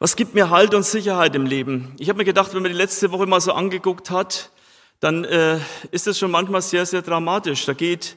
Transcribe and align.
Was 0.00 0.14
gibt 0.14 0.32
mir 0.32 0.48
Halt 0.48 0.74
und 0.74 0.84
Sicherheit 0.84 1.34
im 1.34 1.44
Leben? 1.44 1.92
Ich 1.98 2.08
habe 2.08 2.18
mir 2.18 2.24
gedacht, 2.24 2.54
wenn 2.54 2.62
man 2.62 2.70
die 2.70 2.78
letzte 2.78 3.10
Woche 3.10 3.26
mal 3.26 3.40
so 3.40 3.52
angeguckt 3.52 4.12
hat, 4.12 4.52
dann 5.00 5.24
äh, 5.24 5.58
ist 5.90 6.06
es 6.06 6.20
schon 6.20 6.30
manchmal 6.30 6.62
sehr, 6.62 6.86
sehr 6.86 7.02
dramatisch. 7.02 7.66
Da 7.66 7.72
geht 7.72 8.16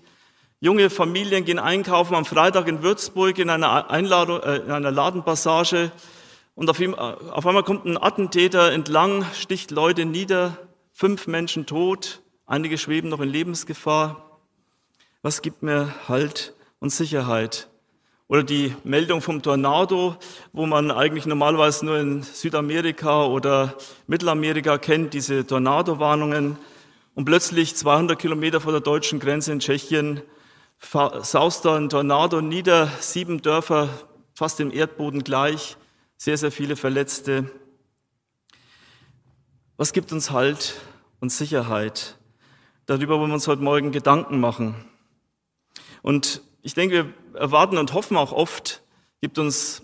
junge 0.60 0.92
Familien 0.92 1.44
gehen 1.44 1.58
einkaufen 1.58 2.14
am 2.14 2.24
Freitag 2.24 2.68
in 2.68 2.84
Würzburg 2.84 3.40
in 3.40 3.50
einer 3.50 3.90
Einladung, 3.90 4.44
äh, 4.44 4.58
in 4.58 4.70
einer 4.70 4.92
Ladenpassage 4.92 5.92
und 6.54 6.70
auf, 6.70 6.80
ihm, 6.80 6.94
auf 6.94 7.48
einmal 7.48 7.64
kommt 7.64 7.86
ein 7.86 7.98
Attentäter 7.98 8.72
entlang, 8.72 9.26
sticht 9.34 9.72
Leute 9.72 10.06
nieder, 10.06 10.60
fünf 10.94 11.26
Menschen 11.26 11.66
tot, 11.66 12.22
einige 12.46 12.78
schweben 12.78 13.10
noch 13.10 13.22
in 13.22 13.30
Lebensgefahr. 13.30 14.40
Was 15.24 15.42
gibt 15.42 15.64
mir 15.64 15.96
Halt 16.08 16.54
und 16.80 16.92
Sicherheit? 16.92 17.71
Oder 18.32 18.44
die 18.44 18.74
Meldung 18.86 19.20
vom 19.20 19.42
Tornado, 19.42 20.16
wo 20.54 20.66
man 20.66 20.90
eigentlich 20.90 21.26
normalerweise 21.26 21.86
nur 21.86 21.98
in 21.98 22.24
Südamerika 22.24 23.26
oder 23.26 23.76
Mittelamerika 24.08 24.78
kennt, 24.78 25.14
diese 25.14 25.46
Tornado-Warnungen. 25.46 26.58
Und 27.14 27.26
plötzlich 27.26 27.76
200 27.76 28.18
Kilometer 28.18 28.62
vor 28.62 28.72
der 28.72 28.80
deutschen 28.80 29.20
Grenze 29.20 29.52
in 29.52 29.60
Tschechien 29.60 30.22
saust 30.80 31.66
da 31.66 31.76
ein 31.76 31.90
Tornado 31.90 32.40
nieder, 32.40 32.88
sieben 33.02 33.42
Dörfer 33.42 33.90
fast 34.34 34.60
dem 34.60 34.72
Erdboden 34.72 35.26
gleich, 35.26 35.76
sehr, 36.16 36.38
sehr 36.38 36.54
viele 36.54 36.78
Verletzte. 36.78 37.52
Was 39.76 39.92
gibt 39.92 40.14
uns 40.14 40.32
Halt 40.32 40.76
und 41.20 41.34
Sicherheit? 41.34 42.18
Darüber 42.86 43.20
wollen 43.20 43.32
wir 43.32 43.34
uns 43.34 43.50
heute 43.50 43.62
Morgen 43.62 43.92
Gedanken 43.92 44.40
machen. 44.40 44.76
Und 46.02 46.42
ich 46.62 46.74
denke, 46.74 47.14
wir 47.32 47.40
erwarten 47.40 47.78
und 47.78 47.94
hoffen 47.94 48.18
auch 48.18 48.32
oft, 48.32 48.84
gibt 49.22 49.40
uns 49.40 49.84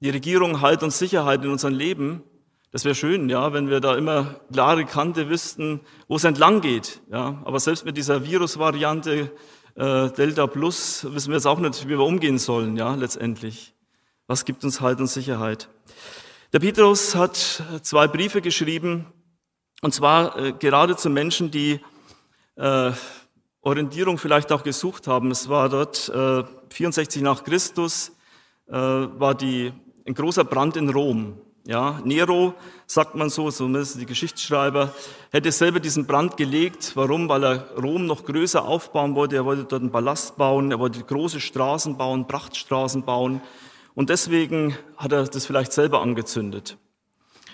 die 0.00 0.10
Regierung 0.10 0.60
Halt 0.60 0.82
und 0.82 0.92
Sicherheit 0.92 1.44
in 1.44 1.50
unserem 1.50 1.74
Leben. 1.74 2.22
Das 2.70 2.84
wäre 2.84 2.94
schön, 2.94 3.28
ja, 3.28 3.52
wenn 3.52 3.68
wir 3.70 3.80
da 3.80 3.96
immer 3.96 4.40
klare 4.52 4.84
Kante 4.84 5.28
wüssten, 5.28 5.80
wo 6.08 6.16
es 6.16 6.24
entlang 6.24 6.60
geht. 6.60 7.00
Ja. 7.10 7.40
Aber 7.44 7.60
selbst 7.60 7.84
mit 7.84 7.96
dieser 7.96 8.24
Virusvariante 8.24 9.30
äh, 9.76 10.10
Delta 10.10 10.46
Plus 10.46 11.06
wissen 11.10 11.28
wir 11.28 11.36
jetzt 11.36 11.46
auch 11.46 11.58
nicht, 11.58 11.84
wie 11.84 11.90
wir 11.90 12.00
umgehen 12.00 12.38
sollen, 12.38 12.76
ja, 12.76 12.94
letztendlich. 12.94 13.74
Was 14.26 14.44
gibt 14.44 14.64
uns 14.64 14.80
Halt 14.80 15.00
und 15.00 15.06
Sicherheit? 15.06 15.68
Der 16.52 16.60
Petrus 16.60 17.14
hat 17.14 17.62
zwei 17.82 18.06
Briefe 18.06 18.40
geschrieben, 18.40 19.06
und 19.82 19.92
zwar 19.92 20.36
äh, 20.38 20.52
gerade 20.52 20.96
zu 20.96 21.10
Menschen, 21.10 21.50
die 21.50 21.80
äh, 22.56 22.92
Orientierung 23.64 24.18
vielleicht 24.18 24.52
auch 24.52 24.62
gesucht 24.62 25.06
haben. 25.06 25.30
Es 25.30 25.48
war 25.48 25.68
dort 25.70 26.08
äh, 26.10 26.44
64 26.70 27.22
nach 27.22 27.44
Christus, 27.44 28.12
äh, 28.68 28.72
war 28.72 29.34
die, 29.34 29.72
ein 30.06 30.14
großer 30.14 30.44
Brand 30.44 30.76
in 30.76 30.90
Rom. 30.90 31.40
Ja, 31.66 31.98
Nero, 32.04 32.52
sagt 32.86 33.14
man 33.14 33.30
so, 33.30 33.50
zumindest 33.50 33.98
die 33.98 34.04
Geschichtsschreiber, 34.04 34.92
hätte 35.30 35.50
selber 35.50 35.80
diesen 35.80 36.04
Brand 36.04 36.36
gelegt. 36.36 36.92
Warum? 36.94 37.26
Weil 37.30 37.42
er 37.42 37.70
Rom 37.82 38.04
noch 38.04 38.26
größer 38.26 38.62
aufbauen 38.62 39.14
wollte. 39.14 39.36
Er 39.36 39.46
wollte 39.46 39.64
dort 39.64 39.80
einen 39.80 39.90
Ballast 39.90 40.36
bauen, 40.36 40.70
er 40.70 40.78
wollte 40.78 41.02
große 41.02 41.40
Straßen 41.40 41.96
bauen, 41.96 42.28
Prachtstraßen 42.28 43.04
bauen. 43.04 43.40
Und 43.94 44.10
deswegen 44.10 44.76
hat 44.98 45.12
er 45.12 45.24
das 45.24 45.46
vielleicht 45.46 45.72
selber 45.72 46.02
angezündet. 46.02 46.76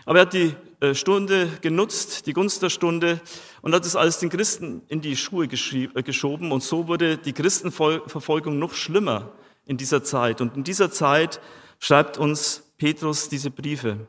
Aber 0.07 0.19
er 0.19 0.23
hat 0.23 0.33
die 0.33 0.57
Stunde 0.95 1.49
genutzt, 1.61 2.27
die 2.27 2.33
Gunst 2.33 2.63
der 2.63 2.71
Stunde, 2.71 3.21
und 3.63 3.75
hat 3.75 3.85
es 3.85 3.97
alles 3.97 4.19
den 4.19 4.31
Christen 4.31 4.83
in 4.89 5.01
die 5.01 5.17
Schuhe 5.17 5.45
äh, 5.47 6.03
geschoben. 6.03 6.53
Und 6.53 6.63
so 6.63 6.89
wurde 6.89 7.19
die 7.19 7.33
Christenverfolgung 7.33 8.59
noch 8.59 8.75
schlimmer 8.75 9.33
in 9.67 9.77
dieser 9.77 10.03
Zeit. 10.03 10.41
Und 10.41 10.57
in 10.57 10.65
dieser 10.65 10.91
Zeit 10.91 11.41
schreibt 11.79 12.19
uns 12.19 12.65
Petrus 12.79 13.29
diese 13.29 13.51
Briefe, 13.51 14.07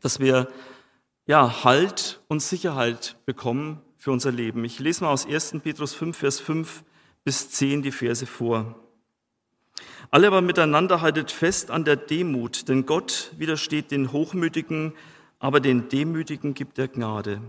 dass 0.00 0.18
wir 0.18 0.48
ja 1.26 1.64
Halt 1.64 2.20
und 2.28 2.42
Sicherheit 2.42 3.16
bekommen 3.24 3.80
für 3.96 4.10
unser 4.10 4.32
Leben. 4.32 4.64
Ich 4.64 4.78
lese 4.78 5.04
mal 5.04 5.10
aus 5.10 5.26
1. 5.26 5.56
Petrus 5.62 5.94
5, 5.94 6.16
Vers 6.16 6.40
5 6.40 6.84
bis 7.24 7.50
10 7.50 7.82
die 7.82 7.92
Verse 7.92 8.26
vor. 8.26 8.74
Alle 10.10 10.28
aber 10.28 10.40
miteinander 10.40 11.00
haltet 11.00 11.32
fest 11.32 11.70
an 11.70 11.84
der 11.84 11.96
Demut, 11.96 12.68
denn 12.68 12.86
Gott 12.86 13.32
widersteht 13.36 13.90
den 13.90 14.12
Hochmütigen, 14.12 14.92
aber 15.38 15.60
den 15.60 15.88
Demütigen 15.88 16.54
gibt 16.54 16.78
er 16.78 16.88
Gnade. 16.88 17.40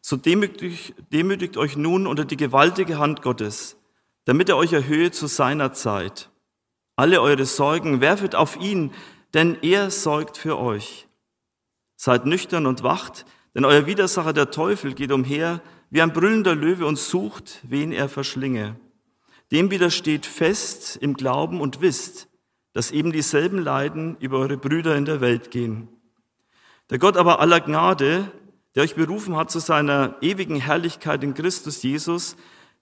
So 0.00 0.16
demütigt, 0.16 0.94
demütigt 1.12 1.56
euch 1.56 1.76
nun 1.76 2.06
unter 2.06 2.24
die 2.24 2.36
gewaltige 2.36 2.98
Hand 2.98 3.22
Gottes, 3.22 3.76
damit 4.24 4.48
er 4.48 4.56
euch 4.56 4.72
erhöhe 4.72 5.10
zu 5.10 5.26
seiner 5.26 5.72
Zeit. 5.72 6.30
Alle 6.96 7.20
eure 7.20 7.46
Sorgen 7.46 8.00
werfet 8.00 8.34
auf 8.34 8.60
ihn, 8.60 8.92
denn 9.32 9.56
er 9.62 9.90
sorgt 9.90 10.36
für 10.36 10.58
euch. 10.58 11.08
Seid 11.96 12.26
nüchtern 12.26 12.66
und 12.66 12.82
wacht, 12.82 13.24
denn 13.54 13.64
euer 13.64 13.86
Widersacher 13.86 14.32
der 14.32 14.50
Teufel 14.50 14.94
geht 14.94 15.12
umher 15.12 15.60
wie 15.90 16.02
ein 16.02 16.12
brüllender 16.12 16.54
Löwe 16.54 16.86
und 16.86 16.98
sucht, 16.98 17.60
wen 17.62 17.92
er 17.92 18.08
verschlinge. 18.08 18.76
Dem 19.52 19.70
widersteht 19.70 20.26
fest 20.26 20.96
im 21.00 21.14
Glauben 21.14 21.60
und 21.60 21.80
wisst, 21.80 22.28
dass 22.72 22.90
eben 22.90 23.12
dieselben 23.12 23.58
Leiden 23.58 24.16
über 24.18 24.38
eure 24.38 24.56
Brüder 24.56 24.96
in 24.96 25.04
der 25.04 25.20
Welt 25.20 25.50
gehen. 25.50 25.88
Der 26.90 26.98
Gott 26.98 27.16
aber 27.16 27.40
aller 27.40 27.60
Gnade, 27.60 28.30
der 28.74 28.82
euch 28.82 28.94
berufen 28.94 29.36
hat 29.36 29.50
zu 29.50 29.58
seiner 29.58 30.16
ewigen 30.20 30.56
Herrlichkeit 30.56 31.22
in 31.24 31.34
Christus 31.34 31.82
Jesus, 31.82 32.36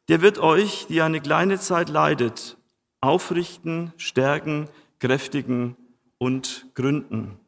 der 0.09 0.21
wird 0.23 0.39
euch, 0.39 0.87
die 0.89 1.03
eine 1.03 1.21
kleine 1.21 1.61
Zeit 1.61 1.89
leidet, 1.89 2.57
aufrichten, 3.01 3.93
stärken, 3.97 4.69
kräftigen 4.99 5.77
und 6.19 6.67
gründen. 6.75 7.39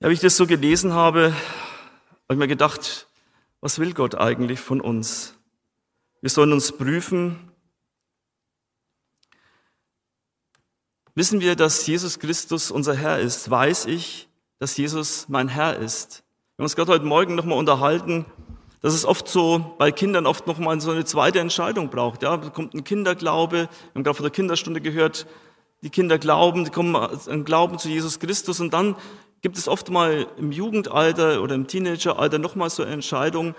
Ja, 0.00 0.08
wie 0.08 0.14
ich 0.14 0.20
das 0.20 0.36
so 0.36 0.46
gelesen 0.46 0.92
habe, 0.94 1.32
habe 2.24 2.34
ich 2.34 2.38
mir 2.38 2.48
gedacht, 2.48 3.06
was 3.60 3.78
will 3.78 3.92
Gott 3.92 4.14
eigentlich 4.14 4.58
von 4.58 4.80
uns? 4.80 5.36
Wir 6.22 6.30
sollen 6.30 6.52
uns 6.52 6.72
prüfen, 6.72 7.49
Wissen 11.20 11.42
wir, 11.42 11.54
dass 11.54 11.86
Jesus 11.86 12.18
Christus 12.18 12.70
unser 12.70 12.94
Herr 12.94 13.18
ist? 13.18 13.50
Weiß 13.50 13.84
ich, 13.84 14.26
dass 14.58 14.78
Jesus 14.78 15.26
mein 15.28 15.48
Herr 15.48 15.76
ist? 15.76 16.22
Wir 16.56 16.62
haben 16.62 16.64
uns 16.64 16.76
gerade 16.76 16.92
heute 16.92 17.04
Morgen 17.04 17.34
nochmal 17.34 17.58
unterhalten, 17.58 18.24
dass 18.80 18.94
es 18.94 19.04
oft 19.04 19.28
so 19.28 19.74
bei 19.76 19.92
Kindern 19.92 20.24
oft 20.24 20.46
nochmal 20.46 20.80
so 20.80 20.92
eine 20.92 21.04
zweite 21.04 21.38
Entscheidung 21.38 21.90
braucht. 21.90 22.22
Ja, 22.22 22.38
da 22.38 22.48
kommt 22.48 22.72
ein 22.72 22.84
Kinderglaube, 22.84 23.68
wir 23.68 23.94
haben 23.94 24.02
gerade 24.02 24.14
von 24.14 24.24
der 24.24 24.32
Kinderstunde 24.32 24.80
gehört, 24.80 25.26
die 25.82 25.90
Kinder 25.90 26.18
glauben, 26.18 26.64
die 26.64 26.70
kommen 26.70 26.96
an 26.96 27.44
Glauben 27.44 27.78
zu 27.78 27.90
Jesus 27.90 28.18
Christus 28.18 28.58
und 28.58 28.72
dann 28.72 28.96
gibt 29.42 29.58
es 29.58 29.68
oft 29.68 29.90
mal 29.90 30.26
im 30.38 30.52
Jugendalter 30.52 31.42
oder 31.42 31.54
im 31.54 31.66
Teenageralter 31.66 32.38
nochmal 32.38 32.70
so 32.70 32.82
eine 32.82 32.92
Entscheidung, 32.92 33.54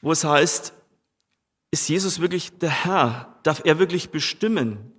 wo 0.00 0.12
es 0.12 0.22
heißt, 0.22 0.72
ist 1.72 1.88
Jesus 1.88 2.20
wirklich 2.20 2.56
der 2.58 2.70
Herr? 2.70 3.34
Darf 3.42 3.62
er 3.64 3.80
wirklich 3.80 4.10
bestimmen? 4.10 4.92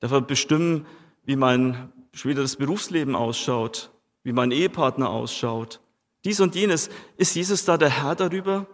Darf 0.00 0.12
bestimmen, 0.22 0.86
wie 1.24 1.36
mein 1.36 1.92
späteres 2.12 2.56
Berufsleben 2.56 3.14
ausschaut, 3.14 3.90
wie 4.22 4.32
mein 4.32 4.50
Ehepartner 4.50 5.10
ausschaut. 5.10 5.80
Dies 6.24 6.40
und 6.40 6.54
jenes. 6.54 6.90
Ist 7.16 7.36
Jesus 7.36 7.64
da 7.64 7.76
der 7.76 8.02
Herr 8.02 8.14
darüber? 8.14 8.66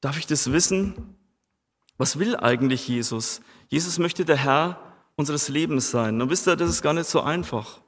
Darf 0.00 0.18
ich 0.18 0.26
das 0.26 0.50
wissen? 0.52 1.16
Was 1.96 2.18
will 2.18 2.36
eigentlich 2.36 2.88
Jesus? 2.88 3.40
Jesus 3.68 3.98
möchte 3.98 4.24
der 4.24 4.36
Herr 4.36 4.80
unseres 5.16 5.48
Lebens 5.48 5.90
sein. 5.90 6.20
Und 6.20 6.30
wisst 6.30 6.48
ihr, 6.48 6.56
das 6.56 6.70
ist 6.70 6.82
gar 6.82 6.92
nicht 6.92 7.08
so 7.08 7.20
einfach. 7.20 7.80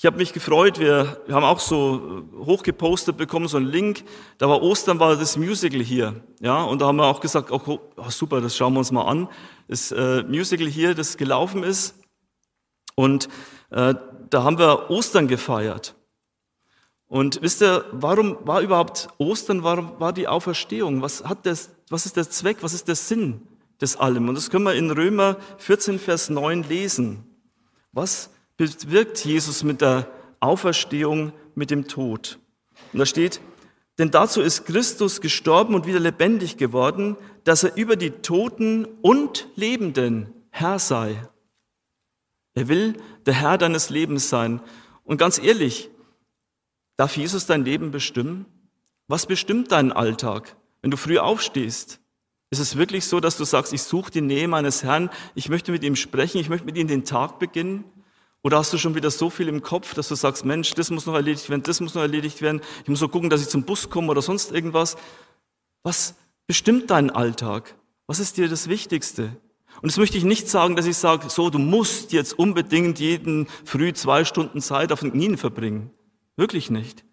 Ich 0.00 0.06
habe 0.06 0.18
mich 0.18 0.32
gefreut, 0.32 0.78
wir, 0.78 1.20
wir 1.26 1.34
haben 1.34 1.42
auch 1.42 1.58
so 1.58 2.22
hochgepostet 2.38 3.16
bekommen, 3.16 3.48
so 3.48 3.56
einen 3.56 3.66
Link, 3.66 4.04
da 4.38 4.48
war 4.48 4.62
Ostern, 4.62 5.00
war 5.00 5.16
das 5.16 5.36
Musical 5.36 5.80
hier, 5.80 6.22
ja, 6.38 6.62
und 6.62 6.80
da 6.80 6.86
haben 6.86 6.98
wir 6.98 7.06
auch 7.06 7.18
gesagt, 7.18 7.50
oh, 7.50 7.80
oh 7.96 8.08
super, 8.08 8.40
das 8.40 8.56
schauen 8.56 8.74
wir 8.74 8.78
uns 8.78 8.92
mal 8.92 9.08
an, 9.08 9.28
das 9.66 9.90
äh, 9.90 10.22
Musical 10.22 10.68
hier, 10.68 10.94
das 10.94 11.16
gelaufen 11.16 11.64
ist, 11.64 11.96
und 12.94 13.28
äh, 13.70 13.96
da 14.30 14.44
haben 14.44 14.60
wir 14.60 14.88
Ostern 14.88 15.26
gefeiert. 15.26 15.96
Und 17.08 17.42
wisst 17.42 17.60
ihr, 17.60 17.84
warum 17.90 18.38
war 18.42 18.60
überhaupt 18.60 19.08
Ostern, 19.18 19.64
warum 19.64 19.98
war 19.98 20.12
die 20.12 20.28
Auferstehung? 20.28 21.02
Was 21.02 21.24
hat 21.24 21.44
das, 21.44 21.70
was 21.90 22.06
ist 22.06 22.16
der 22.16 22.30
Zweck, 22.30 22.58
was 22.60 22.72
ist 22.72 22.86
der 22.86 22.94
Sinn 22.94 23.48
des 23.80 23.96
allem? 23.96 24.28
Und 24.28 24.36
das 24.36 24.50
können 24.50 24.64
wir 24.64 24.74
in 24.74 24.92
Römer 24.92 25.38
14, 25.56 25.98
Vers 25.98 26.30
9 26.30 26.62
lesen. 26.68 27.24
Was 27.90 28.30
bewirkt 28.58 29.24
Jesus 29.24 29.62
mit 29.64 29.80
der 29.80 30.10
Auferstehung, 30.40 31.32
mit 31.54 31.70
dem 31.70 31.88
Tod. 31.88 32.38
Und 32.92 32.98
da 32.98 33.06
steht, 33.06 33.40
denn 33.98 34.10
dazu 34.10 34.42
ist 34.42 34.66
Christus 34.66 35.20
gestorben 35.20 35.74
und 35.74 35.86
wieder 35.86 36.00
lebendig 36.00 36.56
geworden, 36.56 37.16
dass 37.44 37.64
er 37.64 37.76
über 37.76 37.96
die 37.96 38.10
Toten 38.10 38.84
und 38.84 39.48
Lebenden 39.56 40.32
Herr 40.50 40.78
sei. 40.78 41.16
Er 42.54 42.68
will 42.68 42.96
der 43.26 43.34
Herr 43.34 43.58
deines 43.58 43.90
Lebens 43.90 44.28
sein. 44.28 44.60
Und 45.04 45.18
ganz 45.18 45.38
ehrlich, 45.38 45.90
darf 46.96 47.16
Jesus 47.16 47.46
dein 47.46 47.64
Leben 47.64 47.90
bestimmen? 47.90 48.46
Was 49.06 49.26
bestimmt 49.26 49.72
deinen 49.72 49.92
Alltag, 49.92 50.56
wenn 50.82 50.90
du 50.90 50.96
früh 50.96 51.18
aufstehst? 51.18 52.00
Ist 52.50 52.60
es 52.60 52.76
wirklich 52.76 53.04
so, 53.06 53.20
dass 53.20 53.36
du 53.36 53.44
sagst, 53.44 53.72
ich 53.72 53.82
suche 53.82 54.10
die 54.10 54.20
Nähe 54.20 54.48
meines 54.48 54.82
Herrn, 54.82 55.10
ich 55.34 55.48
möchte 55.48 55.70
mit 55.70 55.84
ihm 55.84 55.96
sprechen, 55.96 56.38
ich 56.38 56.48
möchte 56.48 56.66
mit 56.66 56.76
ihm 56.76 56.88
den 56.88 57.04
Tag 57.04 57.38
beginnen? 57.38 57.84
Oder 58.42 58.58
hast 58.58 58.72
du 58.72 58.78
schon 58.78 58.94
wieder 58.94 59.10
so 59.10 59.30
viel 59.30 59.48
im 59.48 59.62
Kopf, 59.62 59.94
dass 59.94 60.08
du 60.08 60.14
sagst, 60.14 60.44
Mensch, 60.44 60.72
das 60.74 60.90
muss 60.90 61.06
noch 61.06 61.14
erledigt 61.14 61.50
werden, 61.50 61.62
das 61.64 61.80
muss 61.80 61.94
noch 61.94 62.02
erledigt 62.02 62.40
werden, 62.40 62.60
ich 62.82 62.88
muss 62.88 63.00
so 63.00 63.08
gucken, 63.08 63.30
dass 63.30 63.42
ich 63.42 63.48
zum 63.48 63.64
Bus 63.64 63.90
komme 63.90 64.08
oder 64.08 64.22
sonst 64.22 64.52
irgendwas. 64.52 64.96
Was 65.82 66.14
bestimmt 66.46 66.90
deinen 66.90 67.10
Alltag? 67.10 67.74
Was 68.06 68.20
ist 68.20 68.36
dir 68.36 68.48
das 68.48 68.68
Wichtigste? 68.68 69.36
Und 69.82 69.90
jetzt 69.90 69.98
möchte 69.98 70.18
ich 70.18 70.24
nicht 70.24 70.48
sagen, 70.48 70.76
dass 70.76 70.86
ich 70.86 70.96
sage, 70.96 71.30
so, 71.30 71.50
du 71.50 71.58
musst 71.58 72.12
jetzt 72.12 72.38
unbedingt 72.38 72.98
jeden 72.98 73.48
früh 73.64 73.92
zwei 73.92 74.24
Stunden 74.24 74.60
Zeit 74.60 74.92
auf 74.92 75.00
den 75.00 75.12
Knien 75.12 75.36
verbringen. 75.36 75.90
Wirklich 76.36 76.70
nicht. 76.70 77.04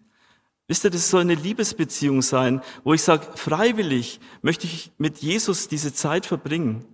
Wisst 0.68 0.84
ihr, 0.84 0.90
das 0.90 1.10
soll 1.10 1.20
eine 1.20 1.36
Liebesbeziehung 1.36 2.22
sein, 2.22 2.60
wo 2.82 2.92
ich 2.92 3.02
sage, 3.02 3.26
freiwillig 3.36 4.20
möchte 4.42 4.66
ich 4.66 4.90
mit 4.98 5.18
Jesus 5.18 5.68
diese 5.68 5.94
Zeit 5.94 6.26
verbringen. 6.26 6.84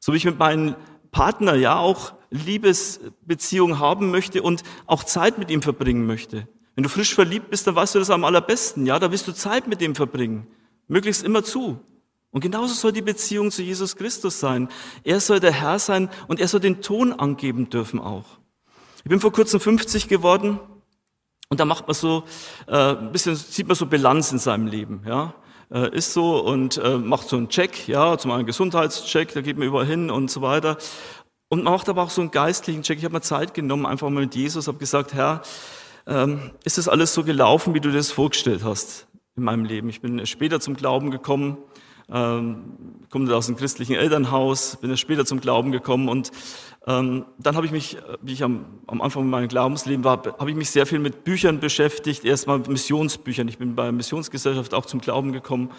So 0.00 0.12
wie 0.12 0.18
ich 0.18 0.24
mit 0.26 0.38
meinem 0.38 0.74
Partner 1.12 1.54
ja 1.54 1.76
auch 1.76 2.14
Liebesbeziehung 2.30 3.78
haben 3.78 4.10
möchte 4.10 4.42
und 4.42 4.62
auch 4.86 5.04
Zeit 5.04 5.38
mit 5.38 5.50
ihm 5.50 5.62
verbringen 5.62 6.06
möchte. 6.06 6.48
Wenn 6.74 6.82
du 6.82 6.88
frisch 6.88 7.14
verliebt 7.14 7.50
bist, 7.50 7.66
dann 7.66 7.76
weißt 7.76 7.94
du 7.94 7.98
das 7.98 8.10
am 8.10 8.24
allerbesten. 8.24 8.86
Ja, 8.86 8.98
da 8.98 9.10
willst 9.10 9.28
du 9.28 9.32
Zeit 9.32 9.68
mit 9.68 9.80
ihm 9.82 9.94
verbringen. 9.94 10.46
Möglichst 10.88 11.22
immer 11.22 11.44
zu. 11.44 11.78
Und 12.30 12.40
genauso 12.40 12.72
soll 12.72 12.92
die 12.92 13.02
Beziehung 13.02 13.50
zu 13.50 13.62
Jesus 13.62 13.94
Christus 13.94 14.40
sein. 14.40 14.68
Er 15.04 15.20
soll 15.20 15.38
der 15.38 15.52
Herr 15.52 15.78
sein 15.78 16.08
und 16.28 16.40
er 16.40 16.48
soll 16.48 16.60
den 16.60 16.80
Ton 16.80 17.12
angeben 17.12 17.68
dürfen 17.68 18.00
auch. 18.00 18.24
Ich 19.04 19.10
bin 19.10 19.20
vor 19.20 19.32
kurzem 19.32 19.60
50 19.60 20.08
geworden 20.08 20.58
und 21.50 21.60
da 21.60 21.66
macht 21.66 21.86
man 21.86 21.94
so 21.94 22.24
äh, 22.66 22.94
ein 22.94 23.12
bisschen, 23.12 23.36
sieht 23.36 23.66
man 23.66 23.76
so 23.76 23.84
Bilanz 23.84 24.32
in 24.32 24.38
seinem 24.38 24.66
Leben, 24.66 25.02
ja. 25.06 25.34
Äh, 25.72 25.96
ist 25.96 26.12
so 26.12 26.38
und 26.38 26.76
äh, 26.76 26.98
macht 26.98 27.28
so 27.28 27.36
einen 27.36 27.48
Check, 27.48 27.88
ja, 27.88 28.18
zum 28.18 28.30
einen 28.30 28.44
Gesundheitscheck, 28.44 29.32
da 29.32 29.40
geht 29.40 29.56
man 29.56 29.66
überall 29.66 29.86
hin 29.86 30.10
und 30.10 30.30
so 30.30 30.42
weiter. 30.42 30.76
Und 31.48 31.64
man 31.64 31.72
macht 31.72 31.88
aber 31.88 32.02
auch 32.02 32.10
so 32.10 32.20
einen 32.20 32.30
geistlichen 32.30 32.82
Check. 32.82 32.98
Ich 32.98 33.04
habe 33.04 33.14
mir 33.14 33.22
Zeit 33.22 33.54
genommen, 33.54 33.86
einfach 33.86 34.10
mal 34.10 34.20
mit 34.20 34.34
Jesus, 34.34 34.68
habe 34.68 34.76
gesagt, 34.76 35.14
Herr, 35.14 35.40
ähm, 36.06 36.50
ist 36.64 36.76
das 36.76 36.88
alles 36.88 37.14
so 37.14 37.24
gelaufen, 37.24 37.72
wie 37.72 37.80
du 37.80 37.88
dir 37.88 37.96
das 37.96 38.12
vorgestellt 38.12 38.64
hast 38.64 39.06
in 39.34 39.44
meinem 39.44 39.64
Leben? 39.64 39.88
Ich 39.88 40.02
bin 40.02 40.26
später 40.26 40.60
zum 40.60 40.76
Glauben 40.76 41.10
gekommen, 41.10 41.56
ähm, 42.10 43.06
komme 43.08 43.34
aus 43.34 43.48
einem 43.48 43.56
christlichen 43.56 43.94
Elternhaus, 43.94 44.76
bin 44.76 44.94
später 44.98 45.24
zum 45.24 45.40
Glauben 45.40 45.72
gekommen 45.72 46.10
und 46.10 46.32
dann 46.84 47.26
habe 47.44 47.64
ich 47.64 47.70
mich, 47.70 47.96
wie 48.22 48.32
ich 48.32 48.42
am, 48.42 48.80
am 48.88 49.00
Anfang 49.02 49.28
meines 49.28 49.50
Glaubensleben 49.50 50.02
war, 50.02 50.20
habe 50.38 50.50
ich 50.50 50.56
mich 50.56 50.70
sehr 50.70 50.84
viel 50.84 50.98
mit 50.98 51.22
Büchern 51.22 51.60
beschäftigt, 51.60 52.24
erstmal 52.24 52.58
Missionsbüchern. 52.58 53.46
Ich 53.46 53.58
bin 53.58 53.76
bei 53.76 53.84
der 53.84 53.92
Missionsgesellschaft 53.92 54.74
auch 54.74 54.86
zum 54.86 55.00
Glauben 55.00 55.32
gekommen. 55.32 55.70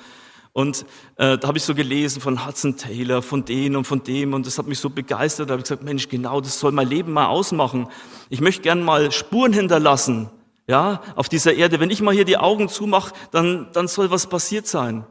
Und 0.54 0.86
äh, 1.18 1.38
da 1.38 1.48
habe 1.48 1.58
ich 1.58 1.64
so 1.64 1.74
gelesen 1.74 2.22
von 2.22 2.46
Hudson 2.46 2.78
Taylor, 2.78 3.24
von 3.24 3.44
denen 3.44 3.76
und 3.76 3.86
von 3.86 4.04
dem 4.04 4.34
und 4.34 4.46
das 4.46 4.60
hat 4.60 4.68
mich 4.68 4.80
so 4.80 4.90
begeistert. 4.90 5.50
Da 5.50 5.54
habe 5.54 5.62
ich 5.62 5.64
gesagt, 5.64 5.84
Mensch, 5.84 6.08
genau, 6.08 6.40
das 6.42 6.60
soll 6.60 6.72
mein 6.72 6.88
Leben 6.88 7.12
mal 7.12 7.26
ausmachen. 7.26 7.88
Ich 8.30 8.40
möchte 8.40 8.62
gern 8.62 8.84
mal 8.84 9.12
Spuren 9.12 9.52
hinterlassen, 9.52 10.30
ja, 10.68 11.02
auf 11.16 11.28
dieser 11.28 11.56
Erde. 11.56 11.80
Wenn 11.80 11.90
ich 11.90 12.02
mal 12.02 12.14
hier 12.14 12.24
die 12.24 12.38
Augen 12.38 12.70
zumache, 12.70 13.14
dann, 13.32 13.68
dann 13.74 13.88
soll 13.88 14.12
was 14.12 14.28
passiert 14.28 14.68
sein. 14.68 15.06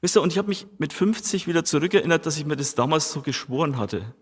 Wisst 0.00 0.16
ihr, 0.16 0.22
und 0.22 0.32
ich 0.32 0.38
habe 0.38 0.48
mich 0.48 0.66
mit 0.78 0.92
50 0.92 1.46
wieder 1.46 1.64
zurückerinnert, 1.64 2.26
dass 2.26 2.36
ich 2.36 2.44
mir 2.44 2.56
das 2.56 2.74
damals 2.74 3.12
so 3.12 3.22
geschworen 3.22 3.78
hatte. 3.78 4.14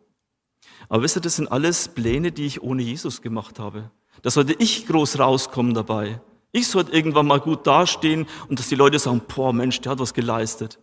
Aber 0.89 1.03
wisst 1.03 1.17
ihr, 1.17 1.21
das 1.21 1.37
sind 1.37 1.51
alles 1.51 1.89
Pläne, 1.89 2.33
die 2.33 2.47
ich 2.47 2.63
ohne 2.63 2.83
Jesus 2.83 3.23
gemacht 3.23 3.59
habe. 3.59 3.91
Da 4.23 4.31
sollte 4.31 4.55
ich 4.59 4.87
groß 4.87 5.19
rauskommen 5.19 5.75
dabei. 5.75 6.21
Ich 6.53 6.69
sollte 6.69 6.93
irgendwann 6.93 7.27
mal 7.27 7.41
gut 7.41 7.67
dastehen 7.67 8.27
und 8.49 8.59
dass 8.59 8.69
die 8.69 8.75
Leute 8.75 8.99
sagen, 8.99 9.23
boah 9.27 9.53
Mensch, 9.53 9.81
der 9.81 9.93
hat 9.93 9.99
was 9.99 10.13
geleistet. 10.13 10.79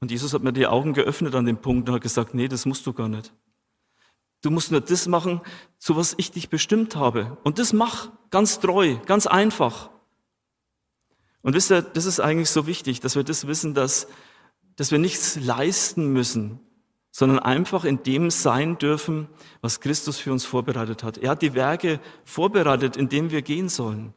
Und 0.00 0.10
Jesus 0.10 0.32
hat 0.34 0.42
mir 0.42 0.52
die 0.52 0.66
Augen 0.66 0.92
geöffnet 0.92 1.34
an 1.34 1.44
dem 1.44 1.58
Punkt 1.58 1.88
und 1.88 1.94
hat 1.94 2.02
gesagt, 2.02 2.34
nee, 2.34 2.48
das 2.48 2.66
musst 2.66 2.86
du 2.86 2.92
gar 2.92 3.08
nicht. 3.08 3.32
Du 4.42 4.50
musst 4.50 4.70
nur 4.70 4.80
das 4.80 5.06
machen, 5.06 5.42
zu 5.78 5.96
was 5.96 6.14
ich 6.16 6.30
dich 6.30 6.48
bestimmt 6.48 6.96
habe. 6.96 7.36
Und 7.44 7.58
das 7.58 7.72
mach 7.72 8.10
ganz 8.30 8.58
treu, 8.58 8.96
ganz 9.06 9.26
einfach. 9.26 9.90
Und 11.42 11.54
wisst 11.54 11.70
ihr, 11.70 11.82
das 11.82 12.06
ist 12.06 12.20
eigentlich 12.20 12.50
so 12.50 12.66
wichtig, 12.66 13.00
dass 13.00 13.16
wir 13.16 13.24
das 13.24 13.46
wissen, 13.46 13.74
dass, 13.74 14.08
dass 14.76 14.90
wir 14.90 14.98
nichts 14.98 15.36
leisten 15.36 16.12
müssen, 16.12 16.60
sondern 17.10 17.40
einfach 17.40 17.84
in 17.84 18.02
dem 18.02 18.30
sein 18.30 18.78
dürfen, 18.78 19.28
was 19.60 19.80
Christus 19.80 20.18
für 20.18 20.32
uns 20.32 20.44
vorbereitet 20.44 21.02
hat. 21.02 21.18
Er 21.18 21.30
hat 21.30 21.42
die 21.42 21.54
Werke 21.54 22.00
vorbereitet, 22.24 22.96
in 22.96 23.08
dem 23.08 23.30
wir 23.30 23.42
gehen 23.42 23.68
sollen. 23.68 24.14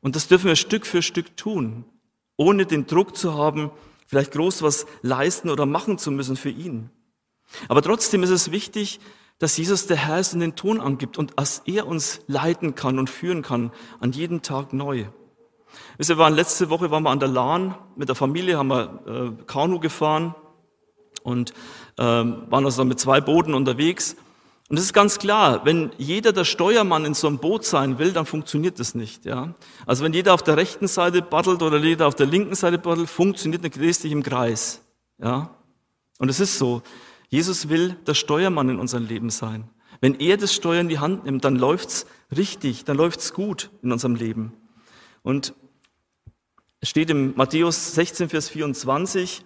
Und 0.00 0.16
das 0.16 0.28
dürfen 0.28 0.46
wir 0.46 0.56
Stück 0.56 0.86
für 0.86 1.02
Stück 1.02 1.36
tun, 1.36 1.84
ohne 2.36 2.66
den 2.66 2.86
Druck 2.86 3.16
zu 3.16 3.34
haben, 3.34 3.70
vielleicht 4.06 4.32
groß 4.32 4.62
was 4.62 4.86
leisten 5.02 5.50
oder 5.50 5.66
machen 5.66 5.98
zu 5.98 6.10
müssen 6.10 6.36
für 6.36 6.50
ihn. 6.50 6.90
Aber 7.68 7.82
trotzdem 7.82 8.22
ist 8.22 8.30
es 8.30 8.50
wichtig, 8.50 9.00
dass 9.38 9.56
Jesus 9.56 9.86
der 9.86 9.96
Herr 9.96 10.20
ist 10.20 10.34
und 10.34 10.40
den 10.40 10.56
Ton 10.56 10.80
angibt 10.80 11.16
und 11.16 11.38
dass 11.38 11.62
er 11.64 11.86
uns 11.86 12.20
leiten 12.26 12.74
kann 12.74 12.98
und 12.98 13.08
führen 13.08 13.42
kann 13.42 13.72
an 13.98 14.12
jedem 14.12 14.42
Tag 14.42 14.72
neu. 14.72 15.06
Wir 15.96 16.18
waren 16.18 16.34
letzte 16.34 16.68
Woche 16.68 16.90
waren 16.90 17.04
wir 17.04 17.10
an 17.10 17.20
der 17.20 17.28
Lahn 17.28 17.74
mit 17.96 18.08
der 18.08 18.16
Familie, 18.16 18.58
haben 18.58 18.68
wir 18.68 19.36
äh, 19.38 19.44
Kanu 19.44 19.80
gefahren 19.80 20.34
und 21.22 21.52
ähm, 21.98 22.42
waren 22.48 22.64
also 22.64 22.84
mit 22.84 23.00
zwei 23.00 23.20
Booten 23.20 23.54
unterwegs. 23.54 24.16
Und 24.68 24.76
es 24.76 24.84
ist 24.84 24.92
ganz 24.92 25.18
klar, 25.18 25.64
wenn 25.64 25.90
jeder 25.98 26.32
der 26.32 26.44
Steuermann 26.44 27.04
in 27.04 27.14
so 27.14 27.26
einem 27.26 27.38
Boot 27.38 27.64
sein 27.64 27.98
will, 27.98 28.12
dann 28.12 28.24
funktioniert 28.24 28.78
das 28.78 28.94
nicht. 28.94 29.24
Ja? 29.24 29.54
Also 29.84 30.04
wenn 30.04 30.12
jeder 30.12 30.32
auf 30.32 30.44
der 30.44 30.56
rechten 30.56 30.86
Seite 30.86 31.22
battelt 31.22 31.62
oder 31.62 31.78
jeder 31.78 32.06
auf 32.06 32.14
der 32.14 32.26
linken 32.26 32.54
Seite 32.54 32.78
battelt, 32.78 33.10
funktioniert 33.10 33.64
nicht 33.64 33.80
richtig 33.80 34.12
im 34.12 34.22
Kreis. 34.22 34.80
Ja? 35.20 35.50
Und 36.18 36.28
es 36.28 36.38
ist 36.38 36.56
so, 36.56 36.82
Jesus 37.28 37.68
will 37.68 37.96
der 38.06 38.14
Steuermann 38.14 38.68
in 38.68 38.78
unserem 38.78 39.06
Leben 39.06 39.30
sein. 39.30 39.68
Wenn 40.00 40.14
er 40.20 40.36
das 40.36 40.54
Steuer 40.54 40.80
in 40.80 40.88
die 40.88 41.00
Hand 41.00 41.24
nimmt, 41.24 41.44
dann 41.44 41.56
läuft's 41.56 42.06
richtig, 42.36 42.84
dann 42.84 42.96
läuft's 42.96 43.34
gut 43.34 43.70
in 43.82 43.90
unserem 43.90 44.14
Leben. 44.14 44.52
Und 45.22 45.52
es 46.80 46.88
steht 46.88 47.10
im 47.10 47.34
Matthäus 47.36 47.94
16, 47.94 48.28
Vers 48.28 48.48
24, 48.48 49.44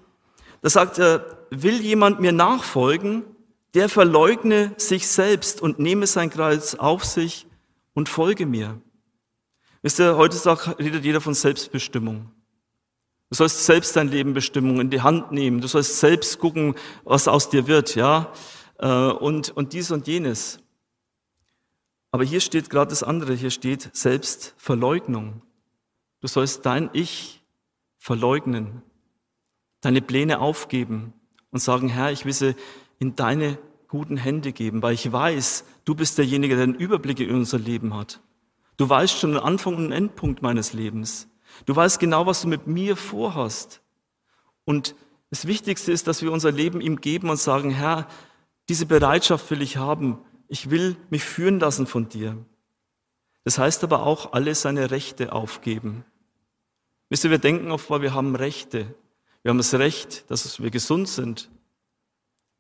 da 0.65 0.71
sagt 0.71 0.99
er, 0.99 1.47
will 1.51 1.83
jemand 1.83 2.21
mir 2.21 2.33
nachfolgen, 2.33 3.23
der 3.75 3.91
verleugne 3.91 4.73
sich 4.79 5.07
selbst 5.07 5.61
und 5.61 5.79
nehme 5.79 6.07
sein 6.07 6.31
Kreuz 6.31 6.75
auf 6.75 7.05
sich 7.05 7.47
und 7.93 8.09
folge 8.09 8.47
mir. 8.47 8.81
Wisst 9.83 10.01
ihr, 10.01 10.17
heutzutage 10.17 10.79
redet 10.79 11.05
jeder 11.05 11.21
von 11.21 11.35
Selbstbestimmung. 11.35 12.31
Du 13.29 13.37
sollst 13.37 13.67
selbst 13.67 13.95
dein 13.95 14.09
Leben 14.09 14.33
Bestimmung 14.33 14.81
in 14.81 14.89
die 14.89 15.03
Hand 15.03 15.33
nehmen. 15.33 15.61
Du 15.61 15.69
sollst 15.69 16.01
selbst 16.01 16.39
gucken, 16.39 16.77
was 17.05 17.29
aus 17.29 17.51
dir 17.51 17.67
wird, 17.67 17.95
ja. 17.95 18.33
Äh, 18.79 18.89
und, 18.89 19.51
und 19.51 19.75
dies 19.75 19.91
und 19.91 20.07
jenes. 20.07 20.61
Aber 22.11 22.25
hier 22.25 22.41
steht 22.41 22.71
gerade 22.71 22.89
das 22.89 23.03
andere. 23.03 23.35
Hier 23.35 23.51
steht 23.51 23.95
Selbstverleugnung. 23.95 25.43
Du 26.23 26.27
sollst 26.27 26.65
dein 26.65 26.89
Ich 26.95 27.45
verleugnen, 27.99 28.81
deine 29.85 30.03
Pläne 30.03 30.41
aufgeben 30.41 31.13
und 31.51 31.61
sagen, 31.61 31.89
Herr, 31.89 32.13
ich 32.13 32.25
will 32.25 32.33
sie 32.33 32.57
in 32.99 33.17
deine 33.17 33.59
guten 33.89 34.17
Hände 34.17 34.53
geben, 34.53 34.83
weil 34.83 34.95
ich 34.95 35.11
weiß, 35.11 35.65
du 35.85 35.95
bist 35.95 36.19
derjenige, 36.19 36.57
der 36.57 36.67
den 36.67 36.75
Überblick 36.75 37.21
in 37.21 37.35
unser 37.35 37.59
Leben 37.59 37.95
hat. 37.95 38.21
Du 38.77 38.89
weißt 38.89 39.19
schon 39.19 39.33
den 39.33 39.41
Anfang 39.41 39.77
und 39.77 39.83
den 39.85 39.93
Endpunkt 39.93 40.43
meines 40.43 40.73
Lebens. 40.73 41.29
Du 41.67 41.77
weißt 41.77 42.01
genau, 42.01 42.27
was 42.27 42.43
du 42.43 42.49
mit 42.49 42.67
mir 42.67 42.97
vorhast. 42.97 43.83
Und 44.65 44.97
das 45.31 45.47
Wichtigste 45.47 45.93
ist, 45.93 46.07
dass 46.07 46.23
wir 46.23 46.33
unser 46.33 46.51
Leben 46.51 46.81
ihm 46.81 47.01
geben 47.01 47.31
und 47.31 47.39
sagen, 47.39 47.71
Herr, 47.71 48.09
diese 48.69 48.87
Bereitschaft 48.87 49.49
will 49.51 49.63
ich 49.63 49.77
haben. 49.77 50.19
Ich 50.49 50.71
will 50.71 50.97
mich 51.11 51.23
führen 51.23 51.61
lassen 51.61 51.87
von 51.87 52.09
dir. 52.09 52.37
Das 53.45 53.59
heißt 53.59 53.85
aber 53.85 54.05
auch, 54.05 54.33
alle 54.33 54.55
seine 54.55 54.91
Rechte 54.91 55.33
aufgeben. 55.33 56.05
Wisst 57.11 57.25
ihr, 57.25 57.31
wir 57.31 57.39
denken 57.39 57.71
oft, 57.71 57.91
weil 57.91 58.03
wir 58.03 58.15
haben 58.15 58.35
Rechte. 58.35 58.95
Wir 59.45 59.51
haben 59.51 59.59
das 59.59 59.75
Recht, 59.75 60.29
dass 60.31 60.61
wir 60.61 60.71
gesund 60.71 61.07
sind. 61.07 61.51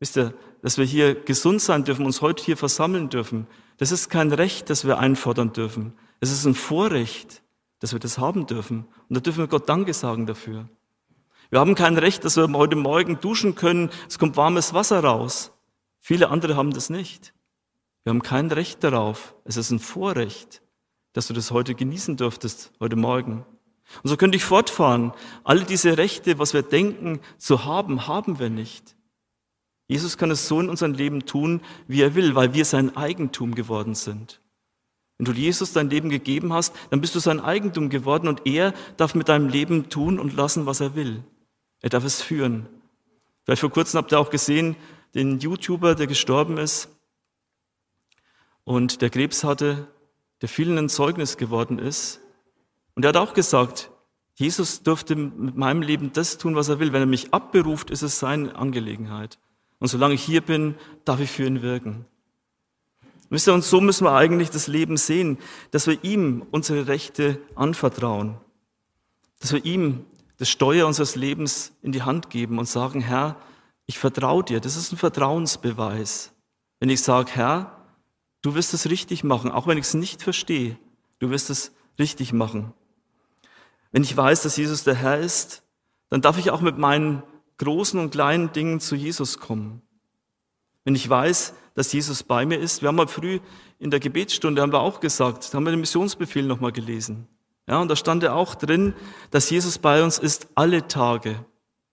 Wisst 0.00 0.18
ihr, 0.18 0.34
dass 0.60 0.76
wir 0.76 0.84
hier 0.84 1.14
gesund 1.14 1.62
sein 1.62 1.84
dürfen, 1.84 2.04
uns 2.04 2.20
heute 2.20 2.44
hier 2.44 2.58
versammeln 2.58 3.08
dürfen. 3.08 3.46
Das 3.78 3.90
ist 3.90 4.10
kein 4.10 4.30
Recht, 4.30 4.68
das 4.68 4.84
wir 4.84 4.98
einfordern 4.98 5.54
dürfen. 5.54 5.94
Es 6.20 6.30
ist 6.30 6.44
ein 6.44 6.54
Vorrecht, 6.54 7.42
dass 7.78 7.94
wir 7.94 8.00
das 8.00 8.18
haben 8.18 8.46
dürfen. 8.46 8.86
Und 9.08 9.16
da 9.16 9.20
dürfen 9.20 9.38
wir 9.38 9.46
Gott 9.46 9.66
Danke 9.66 9.94
sagen 9.94 10.26
dafür. 10.26 10.68
Wir 11.48 11.58
haben 11.58 11.74
kein 11.74 11.96
Recht, 11.96 12.22
dass 12.22 12.36
wir 12.36 12.52
heute 12.52 12.76
Morgen 12.76 13.18
duschen 13.18 13.54
können, 13.54 13.88
es 14.06 14.18
kommt 14.18 14.36
warmes 14.36 14.74
Wasser 14.74 15.00
raus. 15.00 15.52
Viele 16.00 16.28
andere 16.28 16.54
haben 16.54 16.72
das 16.72 16.90
nicht. 16.90 17.32
Wir 18.02 18.10
haben 18.10 18.22
kein 18.22 18.50
Recht 18.50 18.84
darauf. 18.84 19.34
Es 19.44 19.56
ist 19.56 19.70
ein 19.70 19.78
Vorrecht, 19.78 20.60
dass 21.14 21.28
du 21.28 21.32
das 21.32 21.50
heute 21.50 21.74
genießen 21.74 22.18
dürftest, 22.18 22.72
heute 22.78 22.96
Morgen. 22.96 23.46
Und 24.02 24.10
so 24.10 24.16
könnte 24.16 24.36
ich 24.36 24.44
fortfahren. 24.44 25.12
Alle 25.44 25.64
diese 25.64 25.98
Rechte, 25.98 26.38
was 26.38 26.54
wir 26.54 26.62
denken 26.62 27.20
zu 27.38 27.64
haben, 27.64 28.06
haben 28.06 28.38
wir 28.38 28.50
nicht. 28.50 28.96
Jesus 29.86 30.16
kann 30.16 30.30
es 30.30 30.48
so 30.48 30.60
in 30.60 30.70
unserem 30.70 30.94
Leben 30.94 31.26
tun, 31.26 31.60
wie 31.86 32.02
er 32.02 32.14
will, 32.14 32.34
weil 32.34 32.54
wir 32.54 32.64
sein 32.64 32.96
Eigentum 32.96 33.54
geworden 33.54 33.94
sind. 33.94 34.40
Wenn 35.18 35.26
du 35.26 35.32
Jesus 35.32 35.72
dein 35.72 35.90
Leben 35.90 36.08
gegeben 36.08 36.52
hast, 36.52 36.74
dann 36.90 37.00
bist 37.00 37.14
du 37.14 37.20
sein 37.20 37.40
Eigentum 37.40 37.88
geworden 37.90 38.26
und 38.26 38.46
er 38.46 38.72
darf 38.96 39.14
mit 39.14 39.28
deinem 39.28 39.48
Leben 39.48 39.88
tun 39.90 40.18
und 40.18 40.34
lassen, 40.34 40.66
was 40.66 40.80
er 40.80 40.94
will. 40.96 41.22
Er 41.82 41.90
darf 41.90 42.04
es 42.04 42.22
führen. 42.22 42.66
Vielleicht 43.44 43.60
vor 43.60 43.70
kurzem 43.70 43.98
habt 43.98 44.12
ihr 44.12 44.18
auch 44.18 44.30
gesehen, 44.30 44.74
den 45.14 45.38
YouTuber, 45.38 45.94
der 45.94 46.06
gestorben 46.06 46.56
ist. 46.58 46.88
und 48.64 49.02
der 49.02 49.10
Krebs 49.10 49.44
hatte, 49.44 49.86
der 50.40 50.48
vielen 50.48 50.78
ein 50.78 50.88
Zeugnis 50.88 51.36
geworden 51.36 51.78
ist. 51.78 52.20
Und 52.94 53.04
er 53.04 53.08
hat 53.08 53.16
auch 53.16 53.34
gesagt, 53.34 53.90
Jesus 54.36 54.82
dürfte 54.82 55.14
mit 55.16 55.56
meinem 55.56 55.82
Leben 55.82 56.12
das 56.12 56.38
tun, 56.38 56.56
was 56.56 56.68
er 56.68 56.80
will. 56.80 56.92
Wenn 56.92 57.02
er 57.02 57.06
mich 57.06 57.32
abberuft, 57.32 57.90
ist 57.90 58.02
es 58.02 58.18
seine 58.18 58.54
Angelegenheit. 58.56 59.38
Und 59.78 59.88
solange 59.88 60.14
ich 60.14 60.22
hier 60.22 60.40
bin, 60.40 60.74
darf 61.04 61.20
ich 61.20 61.30
für 61.30 61.46
ihn 61.46 61.62
wirken. 61.62 62.06
Wisst 63.30 63.48
ihr, 63.48 63.54
und 63.54 63.64
so 63.64 63.80
müssen 63.80 64.04
wir 64.04 64.12
eigentlich 64.12 64.50
das 64.50 64.66
Leben 64.66 64.96
sehen, 64.96 65.38
dass 65.70 65.86
wir 65.86 66.02
ihm 66.04 66.44
unsere 66.50 66.86
Rechte 66.86 67.40
anvertrauen. 67.54 68.36
Dass 69.40 69.52
wir 69.52 69.64
ihm 69.64 70.04
das 70.36 70.48
Steuer 70.48 70.86
unseres 70.86 71.16
Lebens 71.16 71.72
in 71.82 71.92
die 71.92 72.02
Hand 72.02 72.30
geben 72.30 72.58
und 72.58 72.68
sagen, 72.68 73.00
Herr, 73.00 73.36
ich 73.86 73.98
vertraue 73.98 74.44
dir. 74.44 74.60
Das 74.60 74.76
ist 74.76 74.92
ein 74.92 74.98
Vertrauensbeweis. 74.98 76.32
Wenn 76.80 76.90
ich 76.90 77.02
sage, 77.02 77.30
Herr, 77.32 77.76
du 78.42 78.54
wirst 78.54 78.74
es 78.74 78.90
richtig 78.90 79.24
machen, 79.24 79.50
auch 79.50 79.66
wenn 79.66 79.78
ich 79.78 79.84
es 79.84 79.94
nicht 79.94 80.22
verstehe, 80.22 80.78
du 81.18 81.30
wirst 81.30 81.50
es 81.50 81.72
richtig 81.98 82.32
machen. 82.32 82.72
Wenn 83.94 84.02
ich 84.02 84.16
weiß, 84.16 84.42
dass 84.42 84.56
Jesus 84.56 84.82
der 84.82 84.96
Herr 84.96 85.20
ist, 85.20 85.62
dann 86.10 86.20
darf 86.20 86.36
ich 86.36 86.50
auch 86.50 86.60
mit 86.60 86.78
meinen 86.78 87.22
großen 87.58 88.00
und 88.00 88.10
kleinen 88.10 88.50
Dingen 88.50 88.80
zu 88.80 88.96
Jesus 88.96 89.38
kommen. 89.38 89.82
Wenn 90.82 90.96
ich 90.96 91.08
weiß, 91.08 91.54
dass 91.74 91.92
Jesus 91.92 92.24
bei 92.24 92.44
mir 92.44 92.58
ist, 92.58 92.82
wir 92.82 92.88
haben 92.88 92.96
mal 92.96 93.06
früh 93.06 93.38
in 93.78 93.92
der 93.92 94.00
Gebetsstunde 94.00 94.62
haben 94.62 94.72
wir 94.72 94.80
auch 94.80 94.98
gesagt, 94.98 95.48
da 95.48 95.56
haben 95.56 95.64
wir 95.64 95.70
den 95.70 95.78
Missionsbefehl 95.78 96.42
nochmal 96.42 96.72
gelesen. 96.72 97.28
Ja, 97.68 97.80
und 97.80 97.86
da 97.88 97.94
stand 97.94 98.24
ja 98.24 98.32
auch 98.32 98.56
drin, 98.56 98.94
dass 99.30 99.48
Jesus 99.48 99.78
bei 99.78 100.02
uns 100.02 100.18
ist 100.18 100.48
alle 100.56 100.88
Tage. 100.88 101.44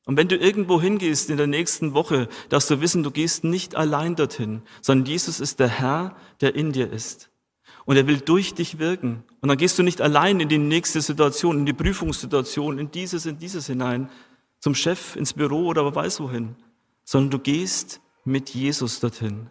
Und 0.06 0.18
wenn 0.18 0.28
du 0.28 0.38
irgendwo 0.38 0.82
hingehst 0.82 1.30
in 1.30 1.38
der 1.38 1.46
nächsten 1.46 1.94
Woche, 1.94 2.30
darfst 2.50 2.72
du 2.72 2.82
wissen, 2.82 3.04
du 3.04 3.12
gehst 3.12 3.44
nicht 3.44 3.76
allein 3.76 4.16
dorthin, 4.16 4.64
sondern 4.82 5.06
Jesus 5.06 5.40
ist 5.40 5.60
der 5.60 5.68
Herr, 5.68 6.16
der 6.42 6.56
in 6.56 6.72
dir 6.72 6.92
ist. 6.92 7.30
Und 7.86 7.96
er 7.96 8.08
will 8.08 8.22
durch 8.22 8.56
dich 8.56 8.80
wirken. 8.80 9.24
Und 9.42 9.50
dann 9.50 9.58
gehst 9.58 9.78
du 9.80 9.84
nicht 9.84 10.02
allein 10.02 10.40
in 10.40 10.50
die 10.50 10.60
nächste 10.60 11.02
Situation, 11.02 11.60
in 11.60 11.66
die 11.66 11.74
Prüfungssituation, 11.74 12.78
in 12.78 12.92
dieses, 12.92 13.26
in 13.26 13.40
dieses 13.40 13.68
hinein, 13.68 14.10
zum 14.60 14.76
Chef, 14.76 15.16
ins 15.16 15.34
Büro 15.34 15.66
oder 15.66 15.84
wer 15.84 15.96
weiß 15.96 16.20
wohin, 16.20 16.56
sondern 17.04 17.32
du 17.32 17.40
gehst 17.40 18.00
mit 18.24 18.52
Jesus 18.52 19.00
dorthin. 19.00 19.50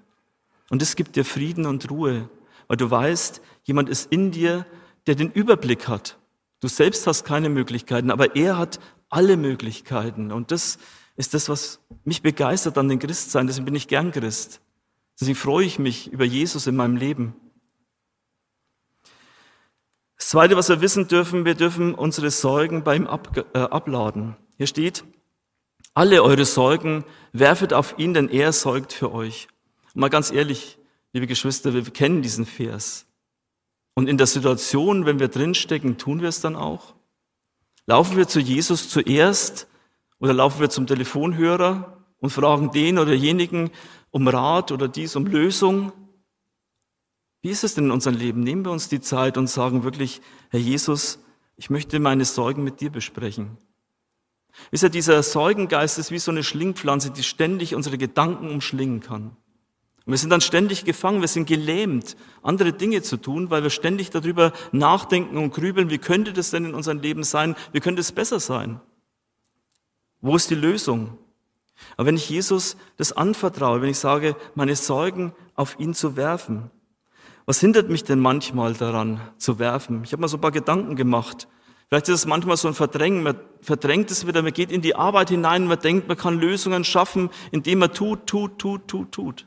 Und 0.70 0.80
es 0.80 0.94
gibt 0.94 1.16
dir 1.16 1.24
Frieden 1.24 1.66
und 1.66 1.90
Ruhe, 1.90 2.30
weil 2.68 2.76
du 2.76 2.88
weißt, 2.88 3.42
jemand 3.64 3.88
ist 3.88 4.12
in 4.12 4.30
dir, 4.30 4.64
der 5.08 5.16
den 5.16 5.32
Überblick 5.32 5.88
hat. 5.88 6.16
Du 6.60 6.68
selbst 6.68 7.06
hast 7.08 7.24
keine 7.24 7.48
Möglichkeiten, 7.48 8.12
aber 8.12 8.36
er 8.36 8.56
hat 8.56 8.78
alle 9.08 9.36
Möglichkeiten. 9.36 10.30
Und 10.30 10.52
das 10.52 10.78
ist 11.16 11.34
das, 11.34 11.48
was 11.48 11.80
mich 12.04 12.22
begeistert 12.22 12.78
an 12.78 12.88
den 12.88 13.00
Christsein. 13.00 13.48
Deswegen 13.48 13.64
bin 13.64 13.74
ich 13.74 13.88
gern 13.88 14.12
Christ. 14.12 14.60
Deswegen 15.18 15.36
freue 15.36 15.66
ich 15.66 15.80
mich 15.80 16.12
über 16.12 16.24
Jesus 16.24 16.68
in 16.68 16.76
meinem 16.76 16.96
Leben. 16.96 17.34
Das 20.20 20.28
Zweite, 20.28 20.54
was 20.54 20.68
wir 20.68 20.82
wissen 20.82 21.08
dürfen, 21.08 21.46
wir 21.46 21.54
dürfen 21.54 21.94
unsere 21.94 22.30
Sorgen 22.30 22.84
bei 22.84 22.94
ihm 22.94 23.06
ab, 23.06 23.42
äh, 23.54 23.58
abladen. 23.58 24.36
Hier 24.58 24.66
steht, 24.66 25.02
alle 25.94 26.22
eure 26.22 26.44
Sorgen 26.44 27.06
werfet 27.32 27.72
auf 27.72 27.98
ihn, 27.98 28.12
denn 28.12 28.28
er 28.28 28.52
sorgt 28.52 28.92
für 28.92 29.12
euch. 29.12 29.48
Und 29.94 30.02
mal 30.02 30.10
ganz 30.10 30.30
ehrlich, 30.30 30.76
liebe 31.14 31.26
Geschwister, 31.26 31.72
wir 31.72 31.82
kennen 31.84 32.20
diesen 32.20 32.44
Vers. 32.44 33.06
Und 33.94 34.10
in 34.10 34.18
der 34.18 34.26
Situation, 34.26 35.06
wenn 35.06 35.20
wir 35.20 35.28
drinstecken, 35.28 35.96
tun 35.96 36.20
wir 36.20 36.28
es 36.28 36.42
dann 36.42 36.54
auch? 36.54 36.94
Laufen 37.86 38.18
wir 38.18 38.28
zu 38.28 38.40
Jesus 38.40 38.90
zuerst 38.90 39.68
oder 40.18 40.34
laufen 40.34 40.60
wir 40.60 40.68
zum 40.68 40.86
Telefonhörer 40.86 41.96
und 42.18 42.28
fragen 42.28 42.70
den 42.72 42.98
oder 42.98 43.14
jenigen 43.14 43.70
um 44.10 44.28
Rat 44.28 44.70
oder 44.70 44.86
dies 44.86 45.16
um 45.16 45.24
Lösung? 45.24 45.92
Wie 47.42 47.50
ist 47.50 47.64
es 47.64 47.74
denn 47.74 47.86
in 47.86 47.90
unserem 47.90 48.16
Leben? 48.16 48.40
Nehmen 48.42 48.64
wir 48.64 48.72
uns 48.72 48.88
die 48.88 49.00
Zeit 49.00 49.38
und 49.38 49.48
sagen 49.48 49.82
wirklich, 49.82 50.20
Herr 50.50 50.60
Jesus, 50.60 51.18
ich 51.56 51.70
möchte 51.70 51.98
meine 52.00 52.24
Sorgen 52.24 52.64
mit 52.64 52.80
dir 52.80 52.90
besprechen. 52.90 53.56
Wisst 54.70 54.82
ihr, 54.82 54.90
dieser 54.90 55.22
Sorgengeist 55.22 55.98
ist 55.98 56.10
wie 56.10 56.18
so 56.18 56.30
eine 56.30 56.42
Schlingpflanze, 56.42 57.10
die 57.10 57.22
ständig 57.22 57.74
unsere 57.74 57.98
Gedanken 57.98 58.50
umschlingen 58.50 59.00
kann. 59.00 59.36
Und 60.04 60.12
wir 60.12 60.18
sind 60.18 60.30
dann 60.30 60.40
ständig 60.40 60.84
gefangen, 60.84 61.20
wir 61.20 61.28
sind 61.28 61.46
gelähmt, 61.46 62.16
andere 62.42 62.72
Dinge 62.72 63.02
zu 63.02 63.16
tun, 63.16 63.50
weil 63.50 63.62
wir 63.62 63.70
ständig 63.70 64.10
darüber 64.10 64.52
nachdenken 64.72 65.36
und 65.36 65.52
grübeln, 65.52 65.90
wie 65.90 65.98
könnte 65.98 66.32
das 66.32 66.50
denn 66.50 66.64
in 66.64 66.74
unserem 66.74 67.00
Leben 67.00 67.22
sein, 67.22 67.54
wie 67.72 67.80
könnte 67.80 68.00
es 68.00 68.12
besser 68.12 68.40
sein? 68.40 68.80
Wo 70.20 70.36
ist 70.36 70.50
die 70.50 70.54
Lösung? 70.56 71.16
Aber 71.96 72.06
wenn 72.06 72.16
ich 72.16 72.28
Jesus 72.28 72.76
das 72.96 73.12
anvertraue, 73.12 73.80
wenn 73.80 73.90
ich 73.90 73.98
sage, 73.98 74.36
meine 74.54 74.76
Sorgen 74.76 75.32
auf 75.54 75.78
ihn 75.78 75.94
zu 75.94 76.16
werfen, 76.16 76.70
was 77.50 77.60
hindert 77.60 77.90
mich 77.90 78.04
denn 78.04 78.20
manchmal 78.20 78.74
daran 78.74 79.20
zu 79.36 79.58
werfen? 79.58 80.04
Ich 80.04 80.12
habe 80.12 80.20
mal 80.20 80.28
so 80.28 80.36
ein 80.36 80.40
paar 80.40 80.52
Gedanken 80.52 80.94
gemacht. 80.94 81.48
Vielleicht 81.88 82.08
ist 82.08 82.14
es 82.14 82.26
manchmal 82.26 82.56
so 82.56 82.68
ein 82.68 82.74
Verdrängen, 82.74 83.24
man 83.24 83.36
verdrängt 83.60 84.10
es 84.12 84.24
wieder, 84.24 84.40
man 84.42 84.52
geht 84.52 84.70
in 84.70 84.82
die 84.82 84.94
Arbeit 84.94 85.30
hinein, 85.30 85.66
man 85.66 85.80
denkt, 85.80 86.06
man 86.06 86.16
kann 86.16 86.38
Lösungen 86.38 86.84
schaffen, 86.84 87.28
indem 87.50 87.80
man 87.80 87.92
tut, 87.92 88.28
tut, 88.28 88.58
tut, 88.58 88.86
tut, 88.86 89.12
tut 89.12 89.46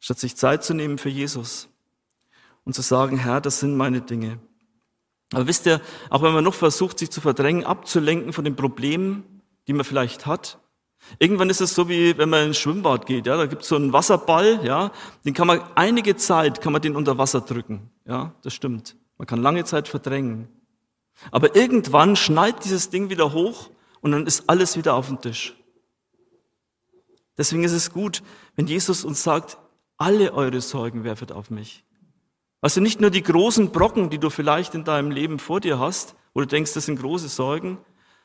statt 0.00 0.18
sich 0.18 0.34
Zeit 0.36 0.64
zu 0.64 0.74
nehmen 0.74 0.98
für 0.98 1.10
Jesus 1.10 1.68
und 2.64 2.74
zu 2.74 2.82
sagen, 2.82 3.18
Herr, 3.18 3.40
das 3.40 3.60
sind 3.60 3.76
meine 3.76 4.00
Dinge. 4.00 4.40
Aber 5.32 5.46
wisst 5.46 5.66
ihr, 5.66 5.80
auch 6.08 6.22
wenn 6.22 6.32
man 6.32 6.42
noch 6.42 6.54
versucht, 6.54 6.98
sich 6.98 7.10
zu 7.10 7.20
verdrängen, 7.20 7.64
abzulenken 7.64 8.32
von 8.32 8.44
den 8.44 8.56
Problemen, 8.56 9.42
die 9.68 9.72
man 9.72 9.84
vielleicht 9.84 10.26
hat, 10.26 10.58
irgendwann 11.18 11.50
ist 11.50 11.60
es 11.60 11.74
so, 11.74 11.88
wie 11.88 12.16
wenn 12.18 12.28
man 12.28 12.48
ins 12.48 12.58
Schwimmbad 12.58 13.06
geht, 13.06 13.26
ja, 13.26 13.36
da 13.36 13.46
gibt 13.46 13.62
es 13.62 13.68
so 13.68 13.76
einen 13.76 13.92
Wasserball, 13.92 14.64
ja, 14.64 14.92
den 15.24 15.34
kann 15.34 15.46
man 15.46 15.62
einige 15.74 16.16
Zeit, 16.16 16.60
kann 16.60 16.72
man 16.72 16.82
den 16.82 16.96
unter 16.96 17.18
Wasser 17.18 17.40
drücken, 17.40 17.90
ja, 18.06 18.34
das 18.42 18.54
stimmt. 18.54 18.96
Man 19.18 19.26
kann 19.26 19.42
lange 19.42 19.64
Zeit 19.64 19.86
verdrängen. 19.86 20.48
Aber 21.30 21.54
irgendwann 21.54 22.16
schneit 22.16 22.64
dieses 22.64 22.88
Ding 22.88 23.10
wieder 23.10 23.32
hoch 23.32 23.70
und 24.00 24.12
dann 24.12 24.26
ist 24.26 24.48
alles 24.48 24.76
wieder 24.76 24.94
auf 24.94 25.08
dem 25.08 25.20
Tisch. 25.20 25.54
Deswegen 27.36 27.64
ist 27.64 27.72
es 27.72 27.92
gut, 27.92 28.22
wenn 28.56 28.66
Jesus 28.66 29.04
uns 29.04 29.22
sagt, 29.22 29.58
alle 29.96 30.32
eure 30.32 30.60
Sorgen 30.60 31.04
werfet 31.04 31.32
auf 31.32 31.50
mich. 31.50 31.84
Also 32.62 32.80
nicht 32.80 33.00
nur 33.00 33.10
die 33.10 33.22
großen 33.22 33.70
Brocken, 33.70 34.10
die 34.10 34.18
du 34.18 34.30
vielleicht 34.30 34.74
in 34.74 34.84
deinem 34.84 35.10
Leben 35.10 35.38
vor 35.38 35.60
dir 35.60 35.78
hast, 35.78 36.14
wo 36.34 36.40
du 36.40 36.46
denkst, 36.46 36.74
das 36.74 36.86
sind 36.86 37.00
große 37.00 37.28
Sorgen, 37.28 37.78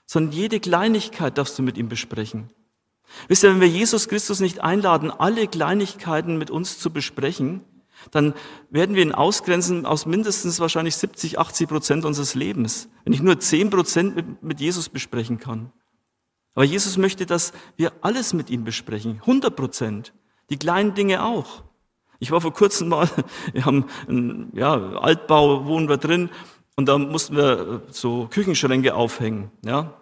sondern 0.05 0.33
jede 0.33 0.59
Kleinigkeit 0.59 1.37
darfst 1.37 1.57
du 1.57 1.63
mit 1.63 1.77
ihm 1.77 1.89
besprechen. 1.89 2.49
Wisst 3.27 3.43
ihr, 3.43 3.49
wenn 3.49 3.61
wir 3.61 3.67
Jesus 3.67 4.07
Christus 4.07 4.39
nicht 4.39 4.61
einladen, 4.61 5.11
alle 5.11 5.47
Kleinigkeiten 5.47 6.37
mit 6.37 6.51
uns 6.51 6.79
zu 6.79 6.91
besprechen, 6.91 7.61
dann 8.11 8.33
werden 8.69 8.95
wir 8.95 9.01
ihn 9.01 9.13
ausgrenzen 9.13 9.85
aus 9.85 10.05
mindestens 10.05 10.59
wahrscheinlich 10.59 10.95
70, 10.95 11.39
80 11.39 11.67
Prozent 11.67 12.05
unseres 12.05 12.35
Lebens, 12.35 12.89
wenn 13.03 13.13
ich 13.13 13.21
nur 13.21 13.39
10 13.39 13.69
Prozent 13.69 14.43
mit, 14.43 14.59
Jesus 14.59 14.89
besprechen 14.89 15.39
kann. 15.39 15.71
Aber 16.53 16.65
Jesus 16.65 16.97
möchte, 16.97 17.25
dass 17.25 17.51
wir 17.75 17.91
alles 18.01 18.33
mit 18.33 18.49
ihm 18.49 18.63
besprechen, 18.63 19.19
100 19.21 19.55
Prozent. 19.55 20.13
Die 20.49 20.57
kleinen 20.57 20.93
Dinge 20.93 21.23
auch. 21.23 21.63
Ich 22.19 22.31
war 22.31 22.39
vor 22.39 22.53
kurzem 22.53 22.89
mal, 22.89 23.09
wir 23.53 23.65
haben 23.65 23.85
einen 24.07 24.51
ja, 24.55 24.73
Altbau, 24.73 25.65
wohnen 25.65 25.89
wir 25.89 25.97
drin, 25.97 26.29
und 26.77 26.87
da 26.87 26.97
mussten 26.97 27.37
wir 27.37 27.83
so 27.89 28.27
Küchenschränke 28.29 28.95
aufhängen, 28.95 29.51
ja. 29.63 29.93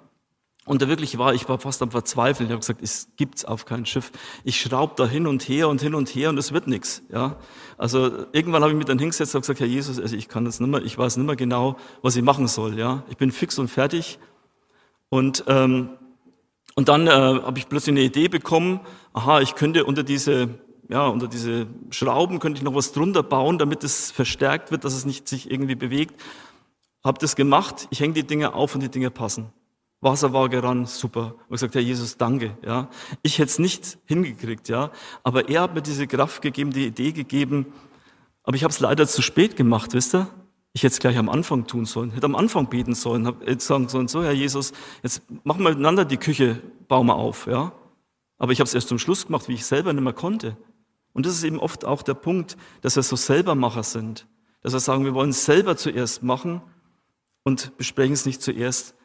Und 0.66 0.82
da 0.82 0.88
wirklich 0.88 1.18
war, 1.18 1.34
ich 1.34 1.50
war 1.50 1.60
fast 1.60 1.82
am 1.82 1.92
Verzweifeln. 1.92 2.48
Ich 2.48 2.52
habe 2.52 2.62
gesagt, 2.62 2.82
es 2.82 3.10
gibt's 3.18 3.44
auf 3.44 3.66
kein 3.66 3.86
Schiff. 3.86 4.12
Ich 4.46 4.62
schraube 4.62 4.94
da 4.96 5.06
hin 5.06 5.28
und 5.28 5.44
her 5.50 5.68
und 5.68 5.82
hin 5.82 5.94
und 5.94 6.08
her 6.10 6.30
und 6.30 6.38
es 6.38 6.54
wird 6.54 6.68
nichts. 6.68 7.04
Ja, 7.12 7.38
also 7.78 8.26
irgendwann 8.32 8.62
habe 8.62 8.72
ich 8.72 8.78
mich 8.78 8.86
dann 8.86 9.00
hingesetzt 9.00 9.36
und 9.36 9.42
gesagt, 9.42 9.60
Herr 9.60 9.68
Jesus, 9.68 10.00
also 10.00 10.16
ich 10.16 10.30
kann 10.30 10.46
das 10.46 10.62
nicht 10.62 10.70
mehr, 10.70 10.82
ich 10.82 10.98
weiß 10.98 11.18
nicht 11.18 11.26
mehr 11.26 11.36
genau, 11.36 11.76
was 12.02 12.16
ich 12.16 12.24
machen 12.24 12.48
soll. 12.48 12.80
Ja, 12.80 13.04
ich 13.10 13.18
bin 13.18 13.32
fix 13.32 13.60
und 13.60 13.68
fertig. 13.68 14.20
Und 15.10 15.44
ähm, 15.48 15.90
und 16.76 16.90
dann 16.90 17.08
äh, 17.08 17.12
habe 17.12 17.60
ich 17.60 17.70
plötzlich 17.70 17.94
eine 17.94 18.02
Idee 18.02 18.28
bekommen, 18.28 18.80
aha, 19.14 19.42
ich 19.42 19.56
könnte 19.56 19.86
unter 19.86 20.04
diese, 20.04 20.50
ja, 20.90 21.08
unter 21.08 21.28
diese 21.28 21.68
Schrauben 21.92 22.40
könnte 22.40 22.58
ich 22.58 22.64
noch 22.64 22.74
was 22.74 22.94
drunter 22.94 23.22
bauen, 23.22 23.58
damit 23.58 23.84
es 23.84 24.12
verstärkt 24.12 24.72
wird, 24.72 24.84
dass 24.84 24.94
es 24.94 25.06
nicht 25.06 25.28
sich 25.28 25.52
irgendwie 25.52 25.76
bewegt. 25.76 26.20
Habe 27.04 27.20
das 27.20 27.36
gemacht, 27.36 27.88
ich 27.92 28.00
hänge 28.00 28.14
die 28.14 28.26
Dinge 28.26 28.54
auf 28.54 28.74
und 28.74 28.82
die 28.82 28.90
Dinge 28.90 29.12
passen. 29.12 29.52
Wasserwaage 30.04 30.62
ran, 30.62 30.86
super. 30.86 31.36
Und 31.48 31.52
gesagt, 31.52 31.76
Herr 31.76 31.82
Jesus, 31.82 32.18
danke. 32.18 32.58
Ja, 32.66 32.90
ich 33.22 33.40
hätte 33.40 33.50
es 33.50 33.60
nicht 33.60 33.98
hingekriegt, 34.06 34.70
ja, 34.70 34.92
aber 35.24 35.50
er 35.50 35.62
hat 35.62 35.74
mir 35.74 35.82
diese 35.82 36.08
Kraft 36.08 36.42
gegeben, 36.42 36.72
die 36.72 36.88
Idee 36.88 37.12
gegeben. 37.12 37.68
Aber 38.44 38.56
ich 38.56 38.64
habe 38.64 38.72
es 38.72 38.80
leider 38.80 39.08
zu 39.08 39.22
spät 39.22 39.56
gemacht, 39.56 39.94
wisst 39.94 40.14
ihr? 40.14 40.28
Ich 40.74 40.84
hätte 40.84 40.94
es 40.94 41.00
gleich 41.00 41.18
am 41.18 41.30
Anfang 41.30 41.68
tun 41.68 41.86
sollen, 41.86 42.12
hätte 42.12 42.26
am 42.26 42.36
Anfang 42.36 42.68
beten 42.68 42.96
sollen, 42.96 43.26
hätte 43.26 43.64
sagen 43.64 43.88
sollen, 43.90 44.08
so 44.08 44.24
Herr 44.24 44.32
Jesus, 44.32 44.74
jetzt 45.04 45.22
machen 45.44 45.64
wir 45.64 45.70
miteinander 45.70 46.04
die 46.04 46.18
Küche, 46.18 46.62
bauen 46.88 47.08
wir 47.08 47.16
auf, 47.16 47.48
ja. 47.48 47.72
Aber 48.38 48.52
ich 48.52 48.60
habe 48.60 48.68
es 48.68 48.74
erst 48.74 48.90
zum 48.90 49.00
Schluss 49.00 49.28
gemacht, 49.28 49.48
wie 49.48 49.54
ich 49.54 49.66
selber 49.66 49.94
nicht 49.94 50.04
mehr 50.04 50.14
konnte. 50.14 50.58
Und 51.14 51.26
das 51.26 51.36
ist 51.36 51.44
eben 51.44 51.60
oft 51.60 51.86
auch 51.86 52.02
der 52.02 52.16
Punkt, 52.16 52.58
dass 52.82 52.96
wir 52.96 53.04
so 53.04 53.16
Selbermacher 53.16 53.84
sind. 53.84 54.28
Dass 54.62 54.74
wir 54.74 54.80
sagen, 54.80 55.06
wir 55.06 55.14
wollen 55.14 55.30
es 55.30 55.46
selber 55.46 55.78
zuerst 55.78 56.24
machen 56.24 56.62
und 57.44 57.78
besprechen 57.78 58.14
es 58.14 58.26
nicht 58.26 58.42
zuerst 58.42 58.96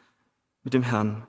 mit 0.63 0.73
dem 0.73 0.83
Herrn. 0.83 1.27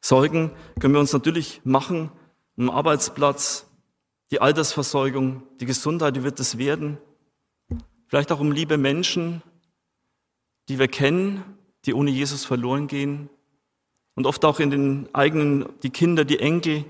Sorgen 0.00 0.50
können 0.80 0.94
wir 0.94 1.00
uns 1.00 1.12
natürlich 1.12 1.60
machen 1.64 2.10
am 2.58 2.70
Arbeitsplatz, 2.70 3.66
die 4.30 4.40
Altersversorgung, 4.40 5.42
die 5.60 5.66
Gesundheit, 5.66 6.16
wie 6.16 6.22
wird 6.22 6.40
es 6.40 6.58
werden? 6.58 6.98
Vielleicht 8.08 8.30
auch 8.32 8.40
um 8.40 8.52
liebe 8.52 8.78
Menschen, 8.78 9.42
die 10.68 10.78
wir 10.78 10.88
kennen, 10.88 11.42
die 11.84 11.94
ohne 11.94 12.10
Jesus 12.10 12.44
verloren 12.44 12.86
gehen. 12.86 13.28
Und 14.14 14.26
oft 14.26 14.44
auch 14.44 14.60
in 14.60 14.70
den 14.70 15.08
eigenen, 15.12 15.66
die 15.82 15.90
Kinder, 15.90 16.24
die 16.24 16.38
Enkel, 16.38 16.84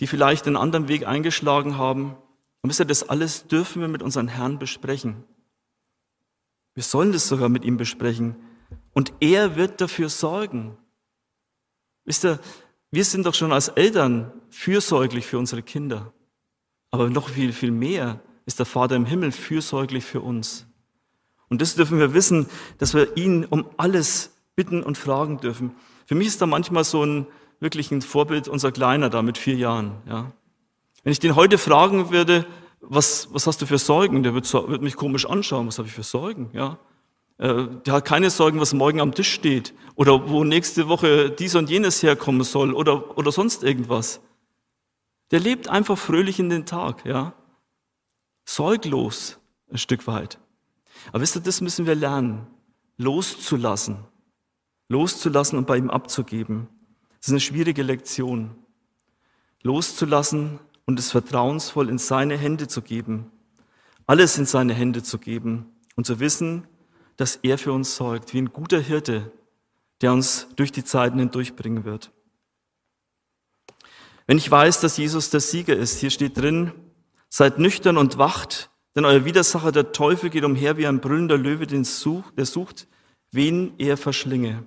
die 0.00 0.06
vielleicht 0.06 0.46
einen 0.46 0.56
anderen 0.56 0.88
Weg 0.88 1.06
eingeschlagen 1.06 1.78
haben. 1.78 2.16
Und 2.62 2.70
wisst 2.70 2.80
ihr, 2.80 2.86
das 2.86 3.08
alles 3.08 3.46
dürfen 3.46 3.80
wir 3.80 3.88
mit 3.88 4.02
unseren 4.02 4.28
Herrn 4.28 4.58
besprechen. 4.58 5.24
Wir 6.74 6.82
sollen 6.82 7.12
das 7.12 7.28
sogar 7.28 7.48
mit 7.48 7.64
ihm 7.64 7.76
besprechen. 7.76 8.36
Und 8.94 9.12
er 9.20 9.56
wird 9.56 9.80
dafür 9.80 10.08
sorgen. 10.08 10.78
Wisst 12.04 12.24
ihr, 12.24 12.38
wir 12.90 13.04
sind 13.04 13.26
doch 13.26 13.34
schon 13.34 13.52
als 13.52 13.68
Eltern 13.68 14.32
fürsorglich 14.50 15.26
für 15.26 15.38
unsere 15.38 15.62
Kinder. 15.62 16.12
Aber 16.90 17.10
noch 17.10 17.28
viel, 17.28 17.52
viel 17.52 17.72
mehr 17.72 18.20
ist 18.46 18.60
der 18.60 18.66
Vater 18.66 18.94
im 18.94 19.04
Himmel 19.04 19.32
fürsorglich 19.32 20.04
für 20.04 20.20
uns. 20.20 20.66
Und 21.48 21.60
das 21.60 21.74
dürfen 21.74 21.98
wir 21.98 22.14
wissen, 22.14 22.46
dass 22.78 22.94
wir 22.94 23.16
ihn 23.16 23.44
um 23.44 23.68
alles 23.76 24.32
bitten 24.54 24.82
und 24.82 24.96
fragen 24.96 25.38
dürfen. 25.38 25.74
Für 26.06 26.14
mich 26.14 26.28
ist 26.28 26.40
da 26.40 26.46
manchmal 26.46 26.84
so 26.84 27.04
ein 27.04 27.26
wirklich 27.60 27.90
ein 27.90 28.02
Vorbild 28.02 28.46
unser 28.46 28.72
Kleiner 28.72 29.10
da 29.10 29.22
mit 29.22 29.38
vier 29.38 29.56
Jahren. 29.56 29.92
Ja. 30.06 30.32
Wenn 31.02 31.12
ich 31.12 31.18
den 31.18 31.34
heute 31.34 31.58
fragen 31.58 32.10
würde, 32.10 32.46
was, 32.80 33.32
was 33.32 33.46
hast 33.46 33.60
du 33.62 33.66
für 33.66 33.78
Sorgen? 33.78 34.22
Der 34.22 34.34
wird, 34.34 34.52
wird 34.52 34.82
mich 34.82 34.96
komisch 34.96 35.26
anschauen. 35.26 35.66
Was 35.66 35.78
habe 35.78 35.88
ich 35.88 35.94
für 35.94 36.02
Sorgen? 36.02 36.50
Ja. 36.52 36.78
Äh, 37.38 37.66
der 37.84 37.94
hat 37.94 38.04
keine 38.04 38.30
Sorgen, 38.30 38.60
was 38.60 38.72
morgen 38.72 39.00
am 39.00 39.14
Tisch 39.14 39.32
steht 39.32 39.74
oder 39.96 40.28
wo 40.30 40.44
nächste 40.44 40.88
Woche 40.88 41.30
dies 41.30 41.54
und 41.54 41.70
jenes 41.70 42.02
herkommen 42.02 42.44
soll 42.44 42.72
oder, 42.72 43.16
oder 43.18 43.32
sonst 43.32 43.62
irgendwas. 43.62 44.20
Der 45.30 45.40
lebt 45.40 45.68
einfach 45.68 45.98
fröhlich 45.98 46.38
in 46.38 46.48
den 46.48 46.66
Tag, 46.66 47.04
ja. 47.04 47.34
Sorglos 48.44 49.38
ein 49.70 49.78
Stück 49.78 50.06
weit. 50.06 50.38
Aber 51.08 51.20
wisst 51.20 51.36
ihr, 51.36 51.42
das 51.42 51.60
müssen 51.60 51.86
wir 51.86 51.94
lernen, 51.94 52.46
loszulassen. 52.96 53.98
Loszulassen 54.88 55.58
und 55.58 55.66
bei 55.66 55.76
ihm 55.76 55.90
abzugeben. 55.90 56.68
Das 57.18 57.28
ist 57.28 57.32
eine 57.32 57.40
schwierige 57.40 57.82
Lektion. 57.82 58.54
Loszulassen 59.62 60.60
und 60.84 60.98
es 60.98 61.10
vertrauensvoll 61.10 61.88
in 61.88 61.98
seine 61.98 62.36
Hände 62.36 62.68
zu 62.68 62.82
geben. 62.82 63.30
Alles 64.06 64.36
in 64.36 64.44
seine 64.44 64.74
Hände 64.74 65.02
zu 65.02 65.18
geben 65.18 65.66
und 65.96 66.04
zu 66.04 66.20
wissen, 66.20 66.66
dass 67.16 67.36
er 67.42 67.58
für 67.58 67.72
uns 67.72 67.96
sorgt, 67.96 68.34
wie 68.34 68.38
ein 68.38 68.52
guter 68.52 68.80
Hirte, 68.80 69.32
der 70.00 70.12
uns 70.12 70.48
durch 70.56 70.72
die 70.72 70.84
Zeiten 70.84 71.18
hindurchbringen 71.18 71.84
wird. 71.84 72.12
Wenn 74.26 74.38
ich 74.38 74.50
weiß, 74.50 74.80
dass 74.80 74.96
Jesus 74.96 75.30
der 75.30 75.40
Sieger 75.40 75.76
ist, 75.76 75.98
hier 75.98 76.10
steht 76.10 76.36
drin, 76.36 76.72
seid 77.28 77.58
nüchtern 77.58 77.98
und 77.98 78.18
wacht, 78.18 78.70
denn 78.94 79.04
euer 79.04 79.24
Widersacher, 79.24 79.72
der 79.72 79.92
Teufel, 79.92 80.30
geht 80.30 80.44
umher 80.44 80.76
wie 80.76 80.86
ein 80.86 81.00
brüllender 81.00 81.36
Löwe, 81.36 81.66
den 81.66 81.84
sucht, 81.84 82.38
der 82.38 82.46
sucht, 82.46 82.86
wen 83.32 83.74
er 83.78 83.96
verschlinge. 83.96 84.64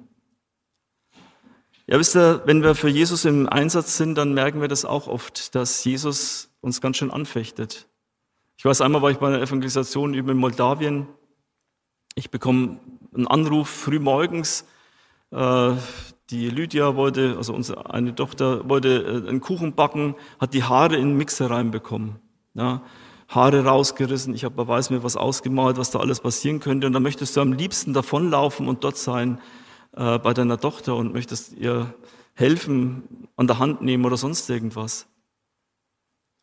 Ja, 1.88 1.98
wisst 1.98 2.18
ihr, 2.18 2.42
wenn 2.46 2.64
wir 2.64 2.76
für 2.76 2.90
Jesus 2.90 3.24
im 3.24 3.48
Einsatz 3.48 3.96
sind, 3.96 4.16
dann 4.16 4.34
merken 4.34 4.60
wir 4.60 4.68
das 4.68 4.84
auch 4.84 5.08
oft, 5.08 5.56
dass 5.56 5.86
Jesus 5.86 6.50
uns 6.60 6.82
ganz 6.82 6.98
schön 6.98 7.12
anfechtet. 7.12 7.88
Ich 8.58 8.66
weiß, 8.66 8.82
einmal 8.82 9.02
war 9.02 9.12
ich 9.12 9.18
bei 9.18 9.28
einer 9.28 9.42
Evangelisation 9.42 10.14
über 10.14 10.34
in 10.34 10.38
Moldawien. 10.38 11.08
Ich 12.18 12.32
bekomme 12.32 12.80
einen 13.14 13.28
Anruf 13.28 13.70
früh 13.70 14.00
morgens. 14.00 14.66
Äh, 15.30 15.74
die 16.32 16.50
Lydia 16.50 16.96
wollte, 16.96 17.36
also 17.38 17.54
unsere 17.54 17.94
eine 17.94 18.16
Tochter, 18.16 18.68
wollte 18.68 19.24
äh, 19.24 19.30
einen 19.30 19.40
Kuchen 19.40 19.76
backen, 19.76 20.16
hat 20.40 20.56
die 20.56 20.64
Haare 20.64 20.96
in 20.96 21.10
den 21.10 21.18
Mixer 21.18 21.52
reinbekommen. 21.52 22.16
Ja, 22.56 22.82
Haare 23.28 23.66
rausgerissen, 23.66 24.34
ich 24.34 24.46
habe 24.46 24.68
weiß 24.68 24.90
mir 24.90 25.04
was 25.04 25.16
ausgemalt, 25.16 25.78
was 25.78 25.92
da 25.92 26.00
alles 26.00 26.20
passieren 26.20 26.60
könnte. 26.60 26.88
Und 26.88 26.94
dann 26.94 27.04
möchtest 27.04 27.38
du 27.38 27.42
am 27.42 27.54
liebsten 27.54 27.94
davonlaufen 27.94 28.68
und 28.68 28.84
dort 28.84 28.98
sein 28.98 29.40
äh, 29.92 30.18
bei 30.18 30.34
deiner 30.34 30.60
Tochter 30.60 30.96
und 30.96 31.14
möchtest 31.14 31.54
ihr 31.54 31.94
helfen, 32.34 33.28
an 33.36 33.46
der 33.46 33.60
Hand 33.60 33.84
nehmen 33.84 34.06
oder 34.06 34.18
sonst 34.18 34.50
irgendwas. 34.50 35.06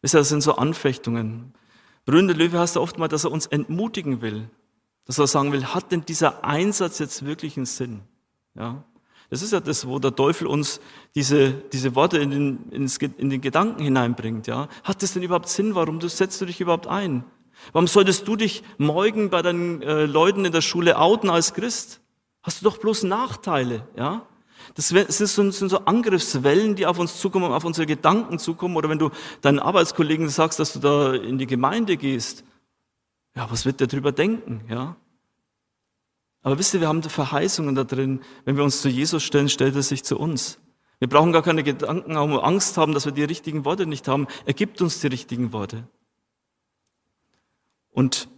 Wisst 0.03 0.15
ihr, 0.15 0.19
das 0.19 0.29
sind 0.29 0.43
so 0.43 0.55
Anfechtungen. 0.55 1.53
Brünnende 2.05 2.35
Löwe 2.35 2.61
heißt 2.61 2.77
ja 2.77 2.81
oft 2.81 2.97
mal, 2.97 3.09
dass 3.09 3.25
er 3.25 3.33
uns 3.33 3.47
entmutigen 3.47 4.23
will. 4.23 4.49
Dass 5.07 5.19
er 5.19 5.27
sagen 5.27 5.53
will, 5.53 5.67
hat 5.67 5.93
denn 5.93 6.05
dieser 6.05 6.45
Einsatz 6.45 6.99
jetzt 6.99 7.25
wirklich 7.25 7.57
einen 7.57 7.67
Sinn? 7.67 8.01
Ja. 8.55 8.85
Das 9.31 9.43
ist 9.43 9.53
ja 9.53 9.61
das, 9.61 9.87
wo 9.87 9.99
der 9.99 10.15
Teufel 10.15 10.47
uns 10.47 10.81
diese, 11.15 11.53
diese 11.53 11.95
Worte 11.95 12.19
in 12.19 12.31
den, 12.31 12.71
ins, 12.71 12.99
in 12.99 13.31
den 13.31 13.41
Gedanken 13.41 13.83
hineinbringt. 13.83 14.47
Ja? 14.47 14.69
Hat 14.85 15.03
das 15.03 15.15
denn 15.15 15.23
überhaupt 15.23 15.49
Sinn? 15.49 15.75
Warum 15.75 16.01
setzt 16.01 16.41
du 16.41 16.47
dich 16.47 16.61
überhaupt 16.61 16.87
ein? 16.87 17.25
Warum 17.73 17.87
solltest 17.87 18.29
du 18.29 18.37
dich 18.37 18.63
morgen 18.79 19.31
bei 19.31 19.43
deinen 19.43 19.83
äh, 19.83 20.07
Leuten 20.07 20.45
in 20.45 20.53
der 20.53 20.61
Schule 20.61 20.99
outen 20.99 21.31
als 21.31 21.55
Christ? 21.55 22.01
Hast 22.43 22.61
du 22.61 22.65
doch 22.65 22.79
bloß 22.79 23.05
Nachteile, 23.05 23.87
ja? 23.97 24.27
Das 24.75 24.89
sind 24.89 25.53
so 25.53 25.79
Angriffswellen, 25.81 26.75
die 26.75 26.87
auf 26.87 26.99
uns 26.99 27.21
zukommen, 27.21 27.53
auf 27.53 27.65
unsere 27.65 27.87
Gedanken 27.87 28.39
zukommen. 28.39 28.77
Oder 28.77 28.89
wenn 28.89 28.99
du 28.99 29.11
deinen 29.43 29.59
Arbeitskollegen 29.59 30.29
sagst, 30.29 30.59
dass 30.59 30.73
du 30.73 30.79
da 30.79 31.13
in 31.13 31.39
die 31.39 31.47
Gemeinde 31.47 31.97
gehst, 31.97 32.45
ja, 33.37 33.51
was 33.51 33.65
wird 33.67 33.81
der 33.81 33.87
drüber 33.87 34.13
denken, 34.13 34.63
ja? 34.69 34.97
Aber 36.43 36.59
wisst 36.59 36.75
ihr, 36.75 36.81
wir 36.81 36.89
haben 36.89 37.03
Verheißungen 37.03 37.75
da 37.75 37.85
drin. 37.85 38.21
Wenn 38.45 38.57
wir 38.57 38.65
uns 38.65 38.83
zu 38.83 38.89
Jesus 38.91 39.23
stellen, 39.23 39.49
stellt 39.49 39.75
er 39.77 39.83
sich 39.83 40.05
zu 40.05 40.19
uns. 40.19 40.59
Wir 40.99 41.09
brauchen 41.09 41.33
gar 41.33 41.43
keine 41.43 41.63
Gedanken 41.63 42.17
haben, 42.17 42.39
Angst 42.39 42.77
haben, 42.77 42.93
dass 42.93 43.07
wir 43.07 43.13
die 43.13 43.25
richtigen 43.25 43.65
Worte 43.65 43.87
nicht 43.87 44.07
haben. 44.09 44.27
Er 44.45 44.53
gibt 44.53 44.83
uns 44.83 45.01
die 45.01 45.07
richtigen 45.07 45.53
Worte. 45.53 45.89
Und, 47.91 48.29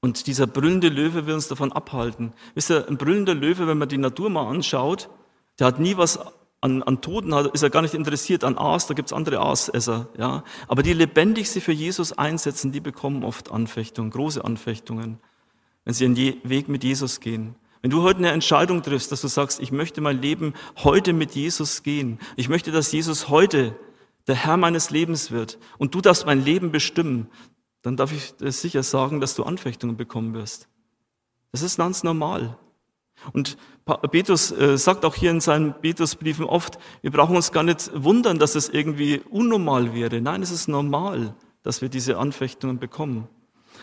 und 0.00 0.26
dieser 0.26 0.46
brüllende 0.46 0.88
Löwe 0.88 1.26
will 1.26 1.34
uns 1.34 1.48
davon 1.48 1.70
abhalten. 1.70 2.32
Wisst 2.54 2.70
ihr, 2.70 2.88
ein 2.88 2.96
brüllender 2.96 3.34
Löwe, 3.34 3.66
wenn 3.66 3.78
man 3.78 3.90
die 3.90 3.98
Natur 3.98 4.30
mal 4.30 4.48
anschaut, 4.48 5.10
der 5.58 5.66
hat 5.66 5.78
nie 5.78 5.96
was 5.98 6.18
an, 6.60 6.82
an 6.82 7.00
Toten, 7.00 7.32
ist 7.52 7.62
er 7.62 7.70
gar 7.70 7.82
nicht 7.82 7.94
interessiert 7.94 8.44
an 8.44 8.58
Aas, 8.58 8.86
da 8.86 8.94
gibt's 8.94 9.12
andere 9.12 9.40
Aasesser. 9.40 10.08
Ja? 10.18 10.44
Aber 10.68 10.82
die 10.82 10.92
lebendig 10.92 11.50
sich 11.50 11.62
für 11.62 11.72
Jesus 11.72 12.12
einsetzen, 12.12 12.72
die 12.72 12.80
bekommen 12.80 13.24
oft 13.24 13.52
Anfechtungen, 13.52 14.10
große 14.10 14.44
Anfechtungen 14.44 15.18
wenn 15.86 15.94
sie 15.94 16.04
einen 16.04 16.16
Weg 16.16 16.68
mit 16.68 16.84
Jesus 16.84 17.20
gehen. 17.20 17.54
Wenn 17.80 17.90
du 17.90 18.02
heute 18.02 18.18
eine 18.18 18.32
Entscheidung 18.32 18.82
triffst, 18.82 19.12
dass 19.12 19.20
du 19.20 19.28
sagst, 19.28 19.60
ich 19.60 19.70
möchte 19.70 20.00
mein 20.00 20.20
Leben 20.20 20.52
heute 20.82 21.12
mit 21.12 21.34
Jesus 21.36 21.84
gehen, 21.84 22.18
ich 22.34 22.48
möchte, 22.48 22.72
dass 22.72 22.90
Jesus 22.90 23.28
heute 23.28 23.78
der 24.26 24.34
Herr 24.34 24.56
meines 24.56 24.90
Lebens 24.90 25.30
wird 25.30 25.58
und 25.78 25.94
du 25.94 26.00
darfst 26.00 26.26
mein 26.26 26.44
Leben 26.44 26.72
bestimmen, 26.72 27.30
dann 27.82 27.96
darf 27.96 28.12
ich 28.12 28.34
dir 28.34 28.50
sicher 28.50 28.82
sagen, 28.82 29.20
dass 29.20 29.36
du 29.36 29.44
Anfechtungen 29.44 29.96
bekommen 29.96 30.34
wirst. 30.34 30.68
Das 31.52 31.62
ist 31.62 31.76
ganz 31.78 32.02
normal. 32.02 32.58
Und 33.32 33.56
Petrus 34.10 34.52
äh, 34.52 34.76
sagt 34.78 35.04
auch 35.04 35.14
hier 35.14 35.30
in 35.30 35.40
seinen 35.40 35.74
Petrusbriefen 35.74 36.44
oft, 36.44 36.78
wir 37.02 37.10
brauchen 37.10 37.36
uns 37.36 37.52
gar 37.52 37.62
nicht 37.62 37.90
wundern, 37.94 38.38
dass 38.38 38.54
es 38.54 38.68
irgendwie 38.68 39.20
unnormal 39.30 39.94
wäre. 39.94 40.20
Nein, 40.20 40.42
es 40.42 40.50
ist 40.50 40.68
normal, 40.68 41.34
dass 41.62 41.82
wir 41.82 41.88
diese 41.88 42.18
Anfechtungen 42.18 42.78
bekommen. 42.78 43.28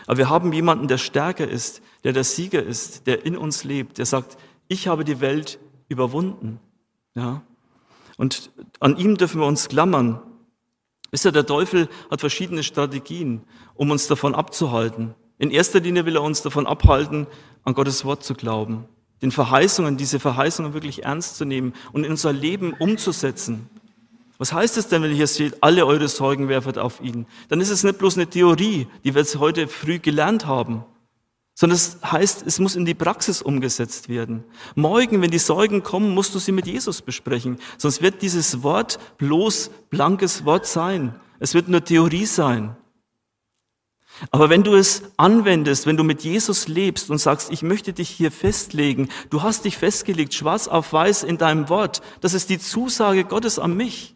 Aber 0.06 0.18
wir 0.18 0.28
haben 0.28 0.52
jemanden, 0.52 0.88
der 0.88 0.98
stärker 0.98 1.48
ist, 1.48 1.82
der 2.02 2.12
der 2.12 2.24
Sieger 2.24 2.62
ist, 2.62 3.06
der 3.06 3.24
in 3.24 3.36
uns 3.36 3.64
lebt, 3.64 3.98
der 3.98 4.06
sagt, 4.06 4.36
ich 4.68 4.88
habe 4.88 5.04
die 5.04 5.20
Welt 5.20 5.58
überwunden. 5.88 6.60
Ja? 7.14 7.42
Und 8.16 8.50
an 8.80 8.96
ihm 8.96 9.16
dürfen 9.16 9.40
wir 9.40 9.46
uns 9.46 9.68
klammern. 9.68 10.20
Wisst 11.10 11.24
ihr, 11.24 11.32
der 11.32 11.46
Teufel 11.46 11.88
hat 12.10 12.20
verschiedene 12.20 12.62
Strategien, 12.62 13.42
um 13.74 13.90
uns 13.90 14.06
davon 14.06 14.34
abzuhalten. 14.34 15.14
In 15.38 15.50
erster 15.50 15.80
Linie 15.80 16.06
will 16.06 16.16
er 16.16 16.22
uns 16.22 16.42
davon 16.42 16.66
abhalten, 16.66 17.26
an 17.64 17.74
Gottes 17.74 18.04
Wort 18.04 18.24
zu 18.24 18.34
glauben, 18.34 18.86
den 19.24 19.30
Verheißungen, 19.30 19.96
diese 19.96 20.20
Verheißungen 20.20 20.74
wirklich 20.74 21.04
ernst 21.04 21.38
zu 21.38 21.46
nehmen 21.46 21.72
und 21.92 22.04
in 22.04 22.10
unser 22.10 22.32
Leben 22.32 22.74
umzusetzen. 22.74 23.70
Was 24.36 24.52
heißt 24.52 24.76
es 24.76 24.88
denn, 24.88 25.02
wenn 25.02 25.12
hier 25.12 25.26
steht, 25.26 25.62
alle 25.62 25.86
eure 25.86 26.08
Sorgen 26.08 26.50
werfet 26.50 26.76
auf 26.76 27.00
ihn? 27.00 27.24
Dann 27.48 27.62
ist 27.62 27.70
es 27.70 27.84
nicht 27.84 27.96
bloß 27.98 28.18
eine 28.18 28.26
Theorie, 28.26 28.86
die 29.02 29.14
wir 29.14 29.22
jetzt 29.22 29.38
heute 29.38 29.66
früh 29.66 29.98
gelernt 29.98 30.44
haben, 30.44 30.84
sondern 31.54 31.76
es 31.76 31.96
heißt, 32.04 32.44
es 32.46 32.58
muss 32.58 32.76
in 32.76 32.84
die 32.84 32.92
Praxis 32.92 33.40
umgesetzt 33.40 34.10
werden. 34.10 34.44
Morgen, 34.74 35.22
wenn 35.22 35.30
die 35.30 35.38
Sorgen 35.38 35.82
kommen, 35.82 36.12
musst 36.12 36.34
du 36.34 36.38
sie 36.38 36.52
mit 36.52 36.66
Jesus 36.66 37.00
besprechen, 37.00 37.58
sonst 37.78 38.02
wird 38.02 38.20
dieses 38.20 38.62
Wort 38.62 38.98
bloß 39.16 39.70
blankes 39.88 40.44
Wort 40.44 40.66
sein. 40.66 41.14
Es 41.38 41.54
wird 41.54 41.68
nur 41.68 41.82
Theorie 41.82 42.26
sein. 42.26 42.76
Aber 44.30 44.50
wenn 44.50 44.62
du 44.62 44.74
es 44.74 45.02
anwendest, 45.16 45.86
wenn 45.86 45.96
du 45.96 46.04
mit 46.04 46.22
Jesus 46.22 46.68
lebst 46.68 47.10
und 47.10 47.18
sagst, 47.18 47.50
ich 47.50 47.62
möchte 47.62 47.92
dich 47.92 48.08
hier 48.08 48.32
festlegen, 48.32 49.08
du 49.30 49.42
hast 49.42 49.64
dich 49.64 49.76
festgelegt, 49.76 50.34
schwarz 50.34 50.68
auf 50.68 50.92
weiß 50.92 51.22
in 51.22 51.38
deinem 51.38 51.68
Wort, 51.68 52.02
das 52.20 52.34
ist 52.34 52.50
die 52.50 52.58
Zusage 52.58 53.24
Gottes 53.24 53.58
an 53.58 53.76
mich 53.76 54.14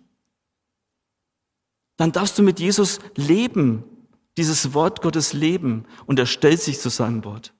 dann 1.99 2.12
darfst 2.12 2.38
du 2.38 2.42
mit 2.42 2.61
Jesus 2.61 3.01
leben, 3.16 3.85
dieses 4.38 4.73
Wort 4.73 5.03
Gottes 5.03 5.33
leben 5.35 5.85
und 6.07 6.18
er 6.18 6.27
stellt 6.27 6.62
sich 6.62 6.79
zu 6.79 6.88
seinem 6.88 7.25
Wort. 7.25 7.53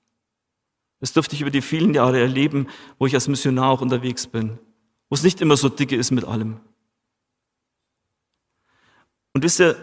Das 1.01 1.13
durfte 1.13 1.35
ich 1.35 1.41
über 1.41 1.51
die 1.51 1.61
vielen 1.61 1.93
Jahre 1.93 2.19
erleben, 2.19 2.67
wo 2.97 3.05
ich 3.05 3.13
als 3.13 3.27
Missionar 3.27 3.69
auch 3.69 3.81
unterwegs 3.81 4.27
bin, 4.27 4.57
wo 5.09 5.15
es 5.15 5.23
nicht 5.23 5.41
immer 5.41 5.57
so 5.57 5.67
dicke 5.67 5.95
ist 5.95 6.11
mit 6.11 6.23
allem. 6.23 6.61
Und 9.33 9.43
wisst 9.43 9.59
ihr, 9.59 9.75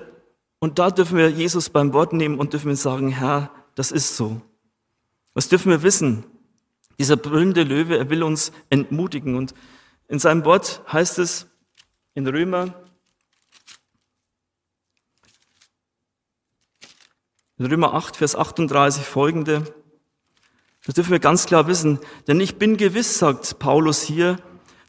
Und 0.67 0.81
da 0.81 0.91
dürfen 0.91 1.17
wir 1.17 1.31
Jesus 1.31 1.71
beim 1.71 1.93
Wort 1.93 2.13
nehmen 2.13 2.41
und 2.41 2.53
dürfen 2.53 2.67
wir 2.67 2.77
sagen, 2.77 3.11
Herr, 3.11 3.53
das 3.77 3.93
ist 3.93 4.17
so. 4.17 4.43
Was 5.33 5.49
dürfen 5.49 5.71
wir 5.71 5.85
wissen? 5.85 6.25
Dieser 6.99 7.17
brüllende 7.17 7.63
Löwe, 7.63 7.97
er 7.97 8.11
will 8.11 8.25
uns 8.25 8.51
entmutigen. 8.69 9.37
Und 9.37 9.55
in 10.09 10.19
seinem 10.19 10.45
Wort 10.45 10.83
heißt 10.93 11.21
es 11.21 11.47
in 12.15 12.27
Römer, 12.27 12.75
in 17.59 17.67
Römer 17.67 17.95
8, 17.95 18.17
Vers 18.17 18.35
38 18.35 19.05
folgende, 19.05 19.73
das 20.85 20.97
dürfen 20.97 21.13
wir 21.13 21.21
ganz 21.21 21.47
klar 21.47 21.69
wissen, 21.69 22.01
denn 22.27 22.41
ich 22.41 22.57
bin 22.57 22.77
gewiss, 22.77 23.21
sagt 23.21 23.61
Paulus 23.61 24.03
hier, 24.03 24.37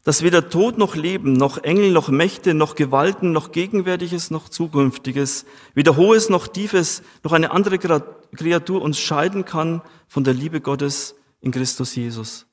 dass 0.08 0.22
weder 0.22 0.48
Tod 0.48 0.78
noch 0.78 0.94
Leben, 0.94 1.34
noch 1.34 1.58
Engel, 1.58 1.92
noch 1.92 2.08
Mächte, 2.08 2.54
noch 2.54 2.76
Gewalten, 2.76 3.32
noch 3.32 3.52
Gegenwärtiges, 3.52 4.30
noch 4.30 4.48
Zukünftiges, 4.48 5.44
weder 5.74 5.98
Hohes 5.98 6.30
noch 6.30 6.48
Tiefes, 6.48 7.02
noch 7.24 7.32
eine 7.32 7.50
andere 7.50 7.78
Kreatur 7.78 8.80
uns 8.80 8.98
scheiden 8.98 9.44
kann 9.44 9.82
von 10.06 10.24
der 10.24 10.32
Liebe 10.32 10.62
Gottes 10.62 11.14
in 11.42 11.50
Christus 11.50 11.94
Jesus. 11.94 12.46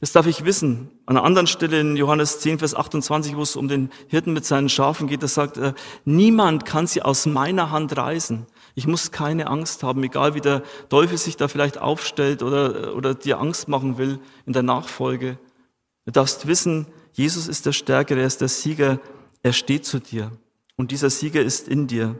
Das 0.00 0.12
darf 0.12 0.26
ich 0.26 0.44
wissen. 0.44 0.90
An 1.06 1.16
einer 1.16 1.24
anderen 1.24 1.46
Stelle 1.46 1.80
in 1.80 1.96
Johannes 1.96 2.40
10, 2.40 2.58
Vers 2.58 2.74
28, 2.74 3.36
wo 3.36 3.40
es 3.40 3.56
um 3.56 3.66
den 3.66 3.88
Hirten 4.08 4.34
mit 4.34 4.44
seinen 4.44 4.68
Schafen 4.68 5.06
geht, 5.08 5.22
da 5.22 5.28
sagt 5.28 5.56
er, 5.56 5.74
niemand 6.04 6.66
kann 6.66 6.86
sie 6.86 7.00
aus 7.00 7.24
meiner 7.24 7.70
Hand 7.70 7.96
reißen. 7.96 8.44
Ich 8.74 8.86
muss 8.86 9.12
keine 9.12 9.46
Angst 9.46 9.82
haben, 9.82 10.04
egal 10.04 10.34
wie 10.34 10.42
der 10.42 10.62
Teufel 10.90 11.16
sich 11.16 11.38
da 11.38 11.48
vielleicht 11.48 11.78
aufstellt 11.78 12.42
oder, 12.42 12.94
oder 12.94 13.14
dir 13.14 13.40
Angst 13.40 13.66
machen 13.66 13.96
will 13.96 14.18
in 14.44 14.52
der 14.52 14.62
Nachfolge. 14.62 15.38
Du 16.04 16.12
darfst 16.12 16.46
wissen, 16.46 16.86
Jesus 17.12 17.48
ist 17.48 17.66
der 17.66 17.72
Stärkere, 17.72 18.20
er 18.20 18.26
ist 18.26 18.40
der 18.40 18.48
Sieger, 18.48 19.00
er 19.42 19.52
steht 19.52 19.86
zu 19.86 20.00
dir. 20.00 20.32
Und 20.76 20.90
dieser 20.90 21.10
Sieger 21.10 21.42
ist 21.42 21.68
in 21.68 21.86
dir. 21.86 22.18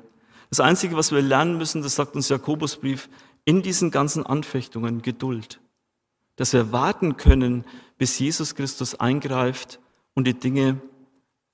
Das 0.51 0.61
Einzige, 0.61 0.97
was 0.97 1.11
wir 1.11 1.21
lernen 1.21 1.59
müssen, 1.59 1.83
das 1.83 1.97
sagt 1.97 2.15
uns 2.15 2.29
Jakobusbrief, 2.29 3.09
in 3.45 3.63
diesen 3.63 3.91
ganzen 3.91 4.25
Anfechtungen 4.25 5.03
Geduld. 5.03 5.61
Dass 6.37 6.53
wir 6.53 6.73
warten 6.73 7.17
können, 7.17 7.65
bis 7.99 8.19
Jesus 8.19 8.55
Christus 8.55 8.95
eingreift 8.99 9.81
und 10.15 10.27
die 10.27 10.39
Dinge 10.39 10.81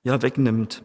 ja 0.03 0.21
wegnimmt. 0.21 0.83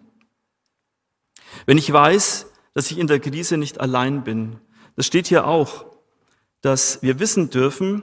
Wenn 1.64 1.78
ich 1.78 1.92
weiß, 1.92 2.46
dass 2.74 2.90
ich 2.90 2.98
in 2.98 3.06
der 3.06 3.20
Krise 3.20 3.56
nicht 3.56 3.80
allein 3.80 4.24
bin, 4.24 4.58
das 4.96 5.06
steht 5.06 5.26
hier 5.26 5.46
auch, 5.46 5.86
dass 6.60 7.02
wir 7.02 7.18
wissen 7.20 7.50
dürfen, 7.50 8.02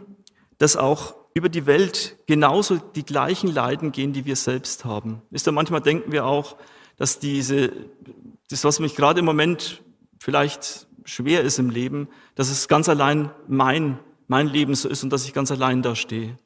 dass 0.57 0.77
auch 0.77 1.15
über 1.33 1.49
die 1.49 1.65
Welt 1.65 2.17
genauso 2.27 2.77
die 2.77 3.03
gleichen 3.03 3.51
Leiden 3.51 3.91
gehen, 3.91 4.13
die 4.13 4.25
wir 4.25 4.35
selbst 4.35 4.85
haben. 4.85 5.21
Ist 5.31 5.45
ja 5.45 5.51
manchmal 5.51 5.81
denken 5.81 6.11
wir 6.11 6.25
auch, 6.25 6.57
dass 6.97 7.19
diese, 7.19 7.71
das, 8.49 8.63
was 8.63 8.79
mich 8.79 8.95
gerade 8.95 9.19
im 9.19 9.25
Moment 9.25 9.81
vielleicht 10.19 10.87
schwer 11.05 11.41
ist 11.41 11.59
im 11.59 11.69
Leben, 11.69 12.07
dass 12.35 12.49
es 12.49 12.67
ganz 12.67 12.87
allein 12.87 13.31
mein, 13.47 13.99
mein 14.27 14.47
Leben 14.47 14.75
so 14.75 14.87
ist 14.87 15.03
und 15.03 15.11
dass 15.11 15.25
ich 15.25 15.33
ganz 15.33 15.51
allein 15.51 15.81
da 15.81 15.95
stehe. 15.95 16.37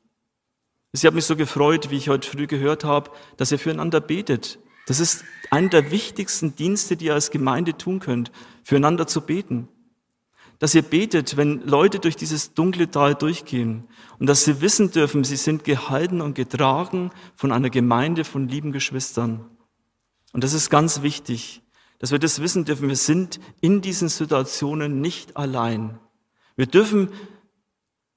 Ich 0.93 1.06
habe 1.06 1.15
mich 1.15 1.26
so 1.26 1.36
gefreut, 1.36 1.91
wie 1.91 1.97
ich 1.97 2.10
heute 2.10 2.28
früh 2.28 2.47
gehört 2.47 2.84
habe, 2.84 3.12
dass 3.36 3.52
ihr 3.52 3.60
füreinander 3.60 4.00
betet. 4.00 4.58
Das 4.88 5.02
ist 5.02 5.26
einer 5.52 5.69
der 5.69 5.91
wichtigsten 5.91 6.56
Dienste, 6.56 6.95
die 6.95 7.06
ihr 7.06 7.13
als 7.13 7.30
Gemeinde 7.30 7.78
tun 7.78 8.00
könnt, 8.00 8.32
füreinander 8.63 9.06
zu 9.06 9.21
beten 9.21 9.67
dass 10.60 10.74
ihr 10.74 10.82
betet, 10.82 11.38
wenn 11.38 11.62
Leute 11.67 12.00
durch 12.00 12.15
dieses 12.15 12.54
dunkle 12.54 12.89
Tal 12.89 13.15
durchgehen 13.15 13.88
und 14.20 14.28
dass 14.28 14.43
sie 14.43 14.62
wissen 14.62 14.91
dürfen, 14.91 15.24
sie 15.24 15.36
sind 15.36 15.63
gehalten 15.63 16.22
und 16.22 16.34
getragen 16.34 17.12
von 17.36 17.52
einer 17.52 17.70
Gemeinde 17.70 18.24
von 18.24 18.48
lieben 18.48 18.72
Geschwistern. 18.72 19.46
Und 20.34 20.43
das 20.43 20.54
ist 20.54 20.70
ganz 20.70 21.02
wichtig, 21.02 21.62
dass 22.00 22.12
wir 22.12 22.20
das 22.20 22.41
wissen 22.41 22.65
dürfen. 22.65 22.89
Wir 22.89 22.96
sind 22.96 23.39
in 23.62 23.82
diesen 23.82 24.10
Situationen 24.10 25.02
nicht 25.02 25.38
allein. 25.38 26.00
Wir 26.56 26.65
dürfen 26.65 27.10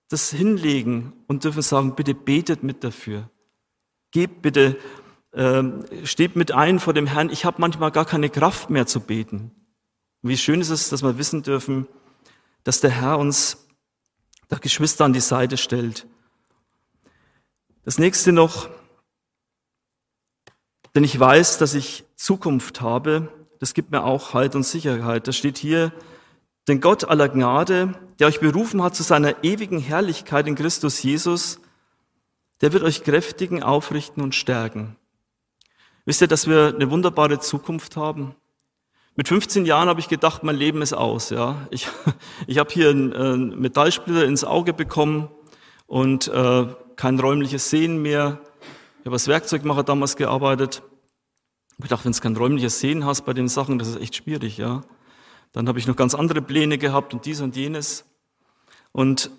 das 0.08 0.30
hinlegen 0.30 1.12
und 1.28 1.44
dürfen 1.44 1.62
sagen, 1.62 1.94
bitte 1.94 2.14
betet 2.14 2.62
mit 2.62 2.82
dafür. 2.82 3.30
Gebt 4.10 4.42
bitte, 4.42 4.76
äh, 5.32 5.62
steht 6.04 6.36
mit 6.36 6.52
ein 6.52 6.80
vor 6.80 6.94
dem 6.94 7.06
Herrn. 7.06 7.30
Ich 7.30 7.44
habe 7.44 7.60
manchmal 7.60 7.92
gar 7.92 8.04
keine 8.04 8.28
Kraft 8.28 8.70
mehr 8.70 8.86
zu 8.86 9.00
beten. 9.00 9.52
Wie 10.22 10.36
schön 10.36 10.60
ist 10.60 10.70
es, 10.70 10.88
dass 10.88 11.02
wir 11.02 11.16
wissen 11.16 11.42
dürfen, 11.42 11.86
dass 12.64 12.80
der 12.80 12.90
Herr 12.90 13.18
uns 13.18 13.66
der 14.50 14.58
Geschwister 14.58 15.04
an 15.04 15.12
die 15.12 15.20
Seite 15.20 15.56
stellt. 15.56 16.06
Das 17.84 17.98
nächste 17.98 18.32
noch, 18.32 18.68
denn 20.94 21.04
ich 21.04 21.18
weiß, 21.18 21.58
dass 21.58 21.74
ich 21.74 22.04
Zukunft 22.16 22.80
habe, 22.80 23.28
das 23.60 23.74
gibt 23.74 23.90
mir 23.90 24.04
auch 24.04 24.34
Halt 24.34 24.54
und 24.54 24.64
Sicherheit. 24.64 25.28
Das 25.28 25.36
steht 25.36 25.58
hier, 25.58 25.92
denn 26.66 26.80
Gott 26.80 27.04
aller 27.04 27.28
Gnade, 27.28 27.94
der 28.18 28.26
euch 28.26 28.40
berufen 28.40 28.82
hat 28.82 28.96
zu 28.96 29.02
seiner 29.02 29.44
ewigen 29.44 29.78
Herrlichkeit 29.78 30.46
in 30.46 30.54
Christus 30.54 31.02
Jesus, 31.02 31.60
der 32.60 32.72
wird 32.72 32.82
euch 32.82 33.04
kräftigen, 33.04 33.62
aufrichten 33.62 34.22
und 34.22 34.34
stärken. 34.34 34.96
Wisst 36.04 36.20
ihr, 36.20 36.28
dass 36.28 36.46
wir 36.46 36.74
eine 36.74 36.90
wunderbare 36.90 37.40
Zukunft 37.40 37.96
haben? 37.96 38.34
Mit 39.16 39.28
15 39.28 39.66
Jahren 39.66 39.88
habe 39.88 40.00
ich 40.00 40.08
gedacht, 40.08 40.44
mein 40.44 40.56
Leben 40.56 40.82
ist 40.82 40.92
aus. 40.92 41.30
Ja, 41.30 41.66
ich, 41.70 41.88
ich 42.46 42.58
habe 42.58 42.70
hier 42.70 42.90
einen, 42.90 43.12
einen 43.12 43.60
Metallsplitter 43.60 44.24
ins 44.24 44.44
Auge 44.44 44.72
bekommen 44.72 45.28
und 45.86 46.28
äh, 46.28 46.66
kein 46.96 47.18
räumliches 47.18 47.70
Sehen 47.70 48.00
mehr. 48.02 48.40
Ich 49.00 49.06
habe 49.06 49.16
als 49.16 49.26
Werkzeugmacher 49.26 49.82
damals 49.82 50.16
gearbeitet. 50.16 50.82
Ich 51.82 51.88
dachte, 51.88 52.04
wenn 52.04 52.12
du 52.12 52.20
kein 52.20 52.36
räumliches 52.36 52.78
Sehen 52.80 53.04
hast 53.04 53.22
bei 53.22 53.32
den 53.32 53.48
Sachen, 53.48 53.78
das 53.78 53.88
ist 53.88 54.00
echt 54.00 54.14
schwierig. 54.14 54.58
Ja, 54.58 54.82
dann 55.52 55.66
habe 55.66 55.78
ich 55.78 55.86
noch 55.86 55.96
ganz 55.96 56.14
andere 56.14 56.42
Pläne 56.42 56.78
gehabt 56.78 57.12
und 57.12 57.24
dies 57.26 57.40
und 57.40 57.56
jenes. 57.56 58.04
Und 58.92 59.30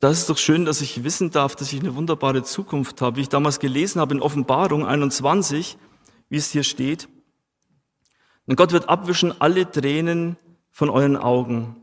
das 0.00 0.18
ist 0.18 0.30
doch 0.30 0.38
schön, 0.38 0.64
dass 0.64 0.80
ich 0.80 1.04
wissen 1.04 1.30
darf, 1.30 1.56
dass 1.56 1.72
ich 1.72 1.80
eine 1.80 1.94
wunderbare 1.94 2.42
Zukunft 2.44 3.02
habe. 3.02 3.16
Wie 3.16 3.22
ich 3.22 3.28
damals 3.28 3.58
gelesen 3.58 4.00
habe 4.00 4.14
in 4.14 4.22
Offenbarung 4.22 4.86
21, 4.86 5.76
wie 6.28 6.36
es 6.36 6.50
hier 6.50 6.64
steht, 6.64 7.08
und 8.46 8.56
Gott 8.56 8.72
wird 8.72 8.88
abwischen 8.88 9.40
alle 9.40 9.70
Tränen 9.70 10.36
von 10.70 10.90
euren 10.90 11.16
Augen. 11.16 11.76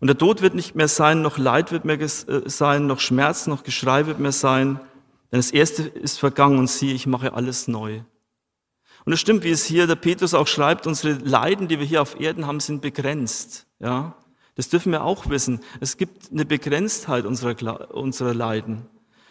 Und 0.00 0.06
der 0.06 0.18
Tod 0.18 0.42
wird 0.42 0.54
nicht 0.54 0.74
mehr 0.74 0.88
sein, 0.88 1.22
noch 1.22 1.38
Leid 1.38 1.72
wird 1.72 1.84
mehr 1.84 2.00
äh, 2.00 2.08
sein, 2.08 2.86
noch 2.86 3.00
Schmerz, 3.00 3.46
noch 3.46 3.64
Geschrei 3.64 4.06
wird 4.06 4.20
mehr 4.20 4.32
sein. 4.32 4.80
Denn 5.32 5.38
das 5.40 5.50
Erste 5.50 5.82
ist 5.82 6.18
vergangen 6.18 6.58
und 6.58 6.68
siehe, 6.68 6.94
ich 6.94 7.06
mache 7.06 7.32
alles 7.34 7.68
neu. 7.68 8.00
Und 9.04 9.12
es 9.12 9.20
stimmt, 9.20 9.42
wie 9.44 9.50
es 9.50 9.64
hier 9.64 9.86
der 9.86 9.96
Petrus 9.96 10.34
auch 10.34 10.46
schreibt, 10.46 10.86
unsere 10.86 11.14
Leiden, 11.14 11.68
die 11.68 11.78
wir 11.78 11.86
hier 11.86 12.02
auf 12.02 12.20
Erden 12.20 12.46
haben, 12.46 12.60
sind 12.60 12.80
begrenzt. 12.82 13.66
Ja, 13.80 14.14
das 14.54 14.68
dürfen 14.68 14.92
wir 14.92 15.04
auch 15.04 15.28
wissen. 15.28 15.60
Es 15.80 15.96
gibt 15.96 16.30
eine 16.30 16.44
Begrenztheit 16.44 17.24
unserer, 17.24 17.94
unserer 17.94 18.34
Leiden. 18.34 18.86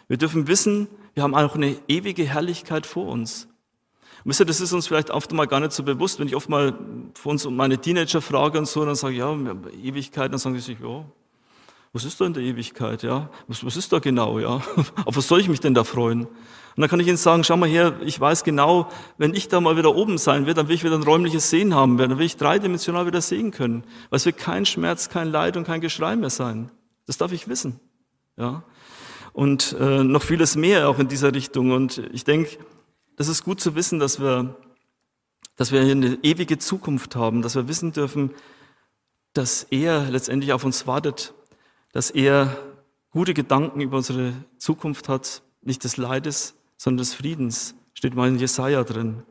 Wir 0.06 0.16
dürfen 0.16 0.48
wissen, 0.48 0.88
wir 1.14 1.22
haben 1.22 1.34
auch 1.34 1.54
eine 1.54 1.76
ewige 1.86 2.24
Herrlichkeit 2.24 2.86
vor 2.86 3.06
uns. 3.06 3.48
Wisst 4.24 4.40
ihr, 4.40 4.46
das 4.46 4.60
ist 4.60 4.72
uns 4.72 4.86
vielleicht 4.88 5.10
oft 5.10 5.32
mal 5.32 5.46
gar 5.46 5.60
nicht 5.60 5.72
so 5.72 5.82
bewusst, 5.82 6.18
wenn 6.18 6.26
ich 6.26 6.36
oft 6.36 6.48
mal 6.48 6.74
von 7.14 7.32
uns 7.32 7.46
um 7.46 7.56
meine 7.56 7.78
Teenager 7.78 8.20
frage 8.20 8.58
und 8.58 8.66
so, 8.66 8.84
dann 8.84 8.94
sage 8.94 9.14
ich, 9.14 9.20
ja, 9.20 9.36
Ewigkeit, 9.82 10.32
dann 10.32 10.38
sagen 10.38 10.54
sie 10.56 10.60
sich, 10.60 10.80
ja, 10.80 11.04
was 11.92 12.04
ist 12.04 12.20
da 12.20 12.26
in 12.26 12.34
der 12.34 12.42
Ewigkeit, 12.42 13.02
ja? 13.02 13.30
Was, 13.46 13.64
was 13.64 13.76
ist 13.76 13.92
da 13.92 13.98
genau, 13.98 14.38
ja? 14.38 14.60
Auf 15.04 15.16
was 15.16 15.26
soll 15.26 15.40
ich 15.40 15.48
mich 15.48 15.60
denn 15.60 15.74
da 15.74 15.84
freuen? 15.84 16.26
Und 16.78 16.82
dann 16.82 16.90
kann 16.90 17.00
ich 17.00 17.08
ihnen 17.08 17.16
sagen, 17.16 17.42
schau 17.42 17.56
mal 17.56 17.68
her, 17.68 17.94
ich 18.04 18.20
weiß 18.20 18.44
genau, 18.44 18.88
wenn 19.16 19.34
ich 19.34 19.48
da 19.48 19.60
mal 19.60 19.76
wieder 19.76 19.96
oben 19.96 20.18
sein 20.18 20.46
werde, 20.46 20.60
dann 20.60 20.68
will 20.68 20.76
ich 20.76 20.84
wieder 20.84 20.94
ein 20.94 21.02
räumliches 21.02 21.50
Sehen 21.50 21.74
haben 21.74 21.98
werden, 21.98 22.10
dann 22.10 22.18
will 22.18 22.26
ich 22.26 22.36
dreidimensional 22.36 23.06
wieder 23.06 23.20
sehen 23.20 23.50
können. 23.50 23.82
Weil 24.10 24.18
es 24.18 24.26
wird 24.26 24.36
kein 24.36 24.64
Schmerz, 24.64 25.08
kein 25.08 25.28
Leid 25.28 25.56
und 25.56 25.64
kein 25.64 25.80
Geschrei 25.80 26.14
mehr 26.14 26.30
sein. 26.30 26.70
Das 27.06 27.16
darf 27.16 27.32
ich 27.32 27.48
wissen, 27.48 27.80
ja? 28.36 28.62
Und 29.32 29.76
äh, 29.80 30.04
noch 30.04 30.22
vieles 30.22 30.56
mehr 30.56 30.88
auch 30.88 30.98
in 30.98 31.08
dieser 31.08 31.34
Richtung. 31.34 31.72
Und 31.72 32.02
ich 32.12 32.24
denke, 32.24 32.58
das 33.18 33.26
ist 33.26 33.42
gut 33.42 33.60
zu 33.60 33.74
wissen, 33.74 33.98
dass 33.98 34.20
wir, 34.20 34.56
dass 35.56 35.72
wir 35.72 35.80
eine 35.80 36.20
ewige 36.22 36.58
Zukunft 36.58 37.16
haben, 37.16 37.42
dass 37.42 37.56
wir 37.56 37.66
wissen 37.66 37.92
dürfen, 37.92 38.32
dass 39.32 39.64
er 39.64 40.08
letztendlich 40.08 40.52
auf 40.52 40.64
uns 40.64 40.86
wartet, 40.86 41.34
dass 41.92 42.12
er 42.12 42.56
gute 43.10 43.34
Gedanken 43.34 43.80
über 43.80 43.96
unsere 43.96 44.34
Zukunft 44.56 45.08
hat, 45.08 45.42
nicht 45.62 45.82
des 45.82 45.96
Leides, 45.96 46.54
sondern 46.76 46.98
des 46.98 47.14
Friedens, 47.14 47.74
steht 47.92 48.14
mal 48.14 48.28
in 48.28 48.38
Jesaja 48.38 48.84
drin. 48.84 49.24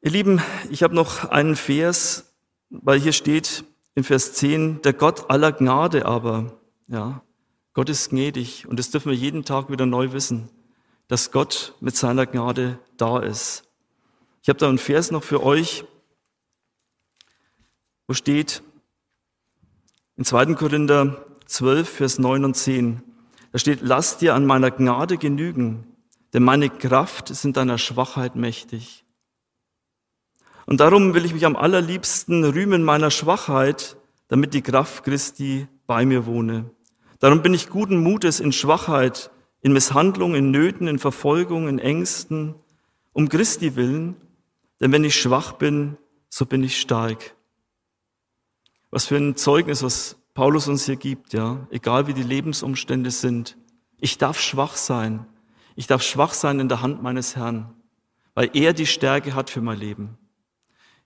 Ihr 0.00 0.12
Lieben, 0.12 0.40
ich 0.70 0.84
habe 0.84 0.94
noch 0.94 1.24
einen 1.24 1.56
Vers, 1.56 2.32
weil 2.68 3.00
hier 3.00 3.12
steht 3.12 3.64
in 3.96 4.04
Vers 4.04 4.34
10, 4.34 4.82
der 4.82 4.92
Gott 4.92 5.28
aller 5.28 5.50
Gnade 5.50 6.06
aber, 6.06 6.56
ja, 6.86 7.24
Gott 7.72 7.88
ist 7.88 8.10
gnädig 8.10 8.68
und 8.68 8.78
das 8.78 8.92
dürfen 8.92 9.10
wir 9.10 9.18
jeden 9.18 9.44
Tag 9.44 9.70
wieder 9.70 9.86
neu 9.86 10.12
wissen 10.12 10.50
dass 11.10 11.32
Gott 11.32 11.74
mit 11.80 11.96
seiner 11.96 12.24
Gnade 12.24 12.78
da 12.96 13.18
ist. 13.18 13.64
Ich 14.42 14.48
habe 14.48 14.60
da 14.60 14.68
einen 14.68 14.78
Vers 14.78 15.10
noch 15.10 15.24
für 15.24 15.42
euch, 15.42 15.84
wo 18.06 18.14
steht 18.14 18.62
in 20.16 20.24
2. 20.24 20.54
Korinther 20.54 21.26
12, 21.46 21.88
Vers 21.88 22.18
9 22.20 22.44
und 22.44 22.54
10. 22.54 23.02
Da 23.50 23.58
steht, 23.58 23.80
lass 23.82 24.18
dir 24.18 24.36
an 24.36 24.46
meiner 24.46 24.70
Gnade 24.70 25.18
genügen, 25.18 25.84
denn 26.32 26.44
meine 26.44 26.70
Kraft 26.70 27.30
ist 27.30 27.44
in 27.44 27.54
deiner 27.54 27.78
Schwachheit 27.78 28.36
mächtig. 28.36 29.04
Und 30.66 30.78
darum 30.78 31.14
will 31.14 31.24
ich 31.24 31.34
mich 31.34 31.44
am 31.44 31.56
allerliebsten 31.56 32.44
rühmen 32.44 32.84
meiner 32.84 33.10
Schwachheit, 33.10 33.96
damit 34.28 34.54
die 34.54 34.62
Kraft 34.62 35.02
Christi 35.02 35.66
bei 35.88 36.06
mir 36.06 36.24
wohne. 36.26 36.70
Darum 37.18 37.42
bin 37.42 37.52
ich 37.52 37.68
guten 37.68 38.00
Mutes 38.00 38.38
in 38.38 38.52
Schwachheit, 38.52 39.32
in 39.62 39.72
Misshandlung, 39.72 40.34
in 40.34 40.50
Nöten, 40.50 40.86
in 40.86 40.98
Verfolgung, 40.98 41.68
in 41.68 41.78
Ängsten, 41.78 42.54
um 43.12 43.28
Christi 43.28 43.76
willen, 43.76 44.16
denn 44.80 44.92
wenn 44.92 45.04
ich 45.04 45.20
schwach 45.20 45.52
bin, 45.52 45.96
so 46.28 46.46
bin 46.46 46.62
ich 46.62 46.80
stark. 46.80 47.34
Was 48.90 49.06
für 49.06 49.16
ein 49.16 49.36
Zeugnis, 49.36 49.82
was 49.82 50.16
Paulus 50.34 50.68
uns 50.68 50.86
hier 50.86 50.96
gibt, 50.96 51.32
ja, 51.32 51.66
egal 51.70 52.06
wie 52.06 52.14
die 52.14 52.22
Lebensumstände 52.22 53.10
sind. 53.10 53.56
Ich 53.98 54.16
darf 54.16 54.40
schwach 54.40 54.76
sein. 54.76 55.26
Ich 55.76 55.86
darf 55.86 56.02
schwach 56.02 56.32
sein 56.32 56.60
in 56.60 56.68
der 56.68 56.82
Hand 56.82 57.02
meines 57.02 57.36
Herrn, 57.36 57.74
weil 58.34 58.50
er 58.54 58.72
die 58.72 58.86
Stärke 58.86 59.34
hat 59.34 59.50
für 59.50 59.60
mein 59.60 59.78
Leben. 59.78 60.18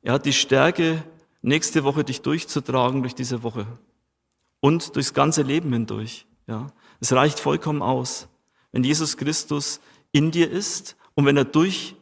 Er 0.03 0.15
hat 0.15 0.27
die 0.27 0.33
Stärke, 0.33 1.03
nächste 1.43 1.85
Woche 1.85 2.05
dich 2.05 2.23
durchzutragen 2.23 3.03
durch 3.03 3.15
diese 3.15 3.43
Woche 3.43 3.67
und 4.61 4.97
durchs 4.97 5.15
ganze 5.15 5.43
Leben 5.43 5.73
hindurch. 5.73 6.27
Ja, 6.47 6.69
es 7.01 7.13
reicht 7.13 7.41
vollkommen 7.41 7.83
aus, 7.83 8.29
wenn 8.75 8.83
Jesus 8.83 9.17
Christus 9.17 9.81
in 10.11 10.33
dir 10.33 10.51
ist 10.51 10.97
und 11.15 11.27
wenn 11.27 11.37
er 11.37 11.45
durch 11.45 11.95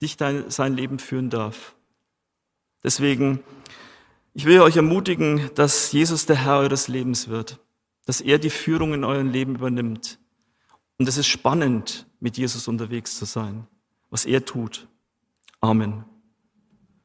dich 0.00 0.16
dein, 0.16 0.50
sein 0.50 0.74
Leben 0.74 0.98
führen 0.98 1.28
darf. 1.28 1.74
Deswegen, 2.82 3.40
ich 4.32 4.46
will 4.46 4.60
euch 4.60 4.76
ermutigen, 4.76 5.50
dass 5.54 5.92
Jesus 5.92 6.24
der 6.24 6.36
Herr 6.36 6.60
eures 6.60 6.88
Lebens 6.88 7.28
wird, 7.28 7.60
dass 8.06 8.22
er 8.22 8.38
die 8.38 8.48
Führung 8.48 8.94
in 8.94 9.04
eurem 9.04 9.30
Leben 9.30 9.56
übernimmt. 9.56 10.18
Und 10.98 11.06
es 11.06 11.18
ist 11.18 11.26
spannend, 11.26 12.06
mit 12.20 12.38
Jesus 12.38 12.68
unterwegs 12.68 13.18
zu 13.18 13.26
sein, 13.26 13.66
was 14.08 14.24
er 14.24 14.46
tut. 14.46 14.88
Amen. 15.60 16.04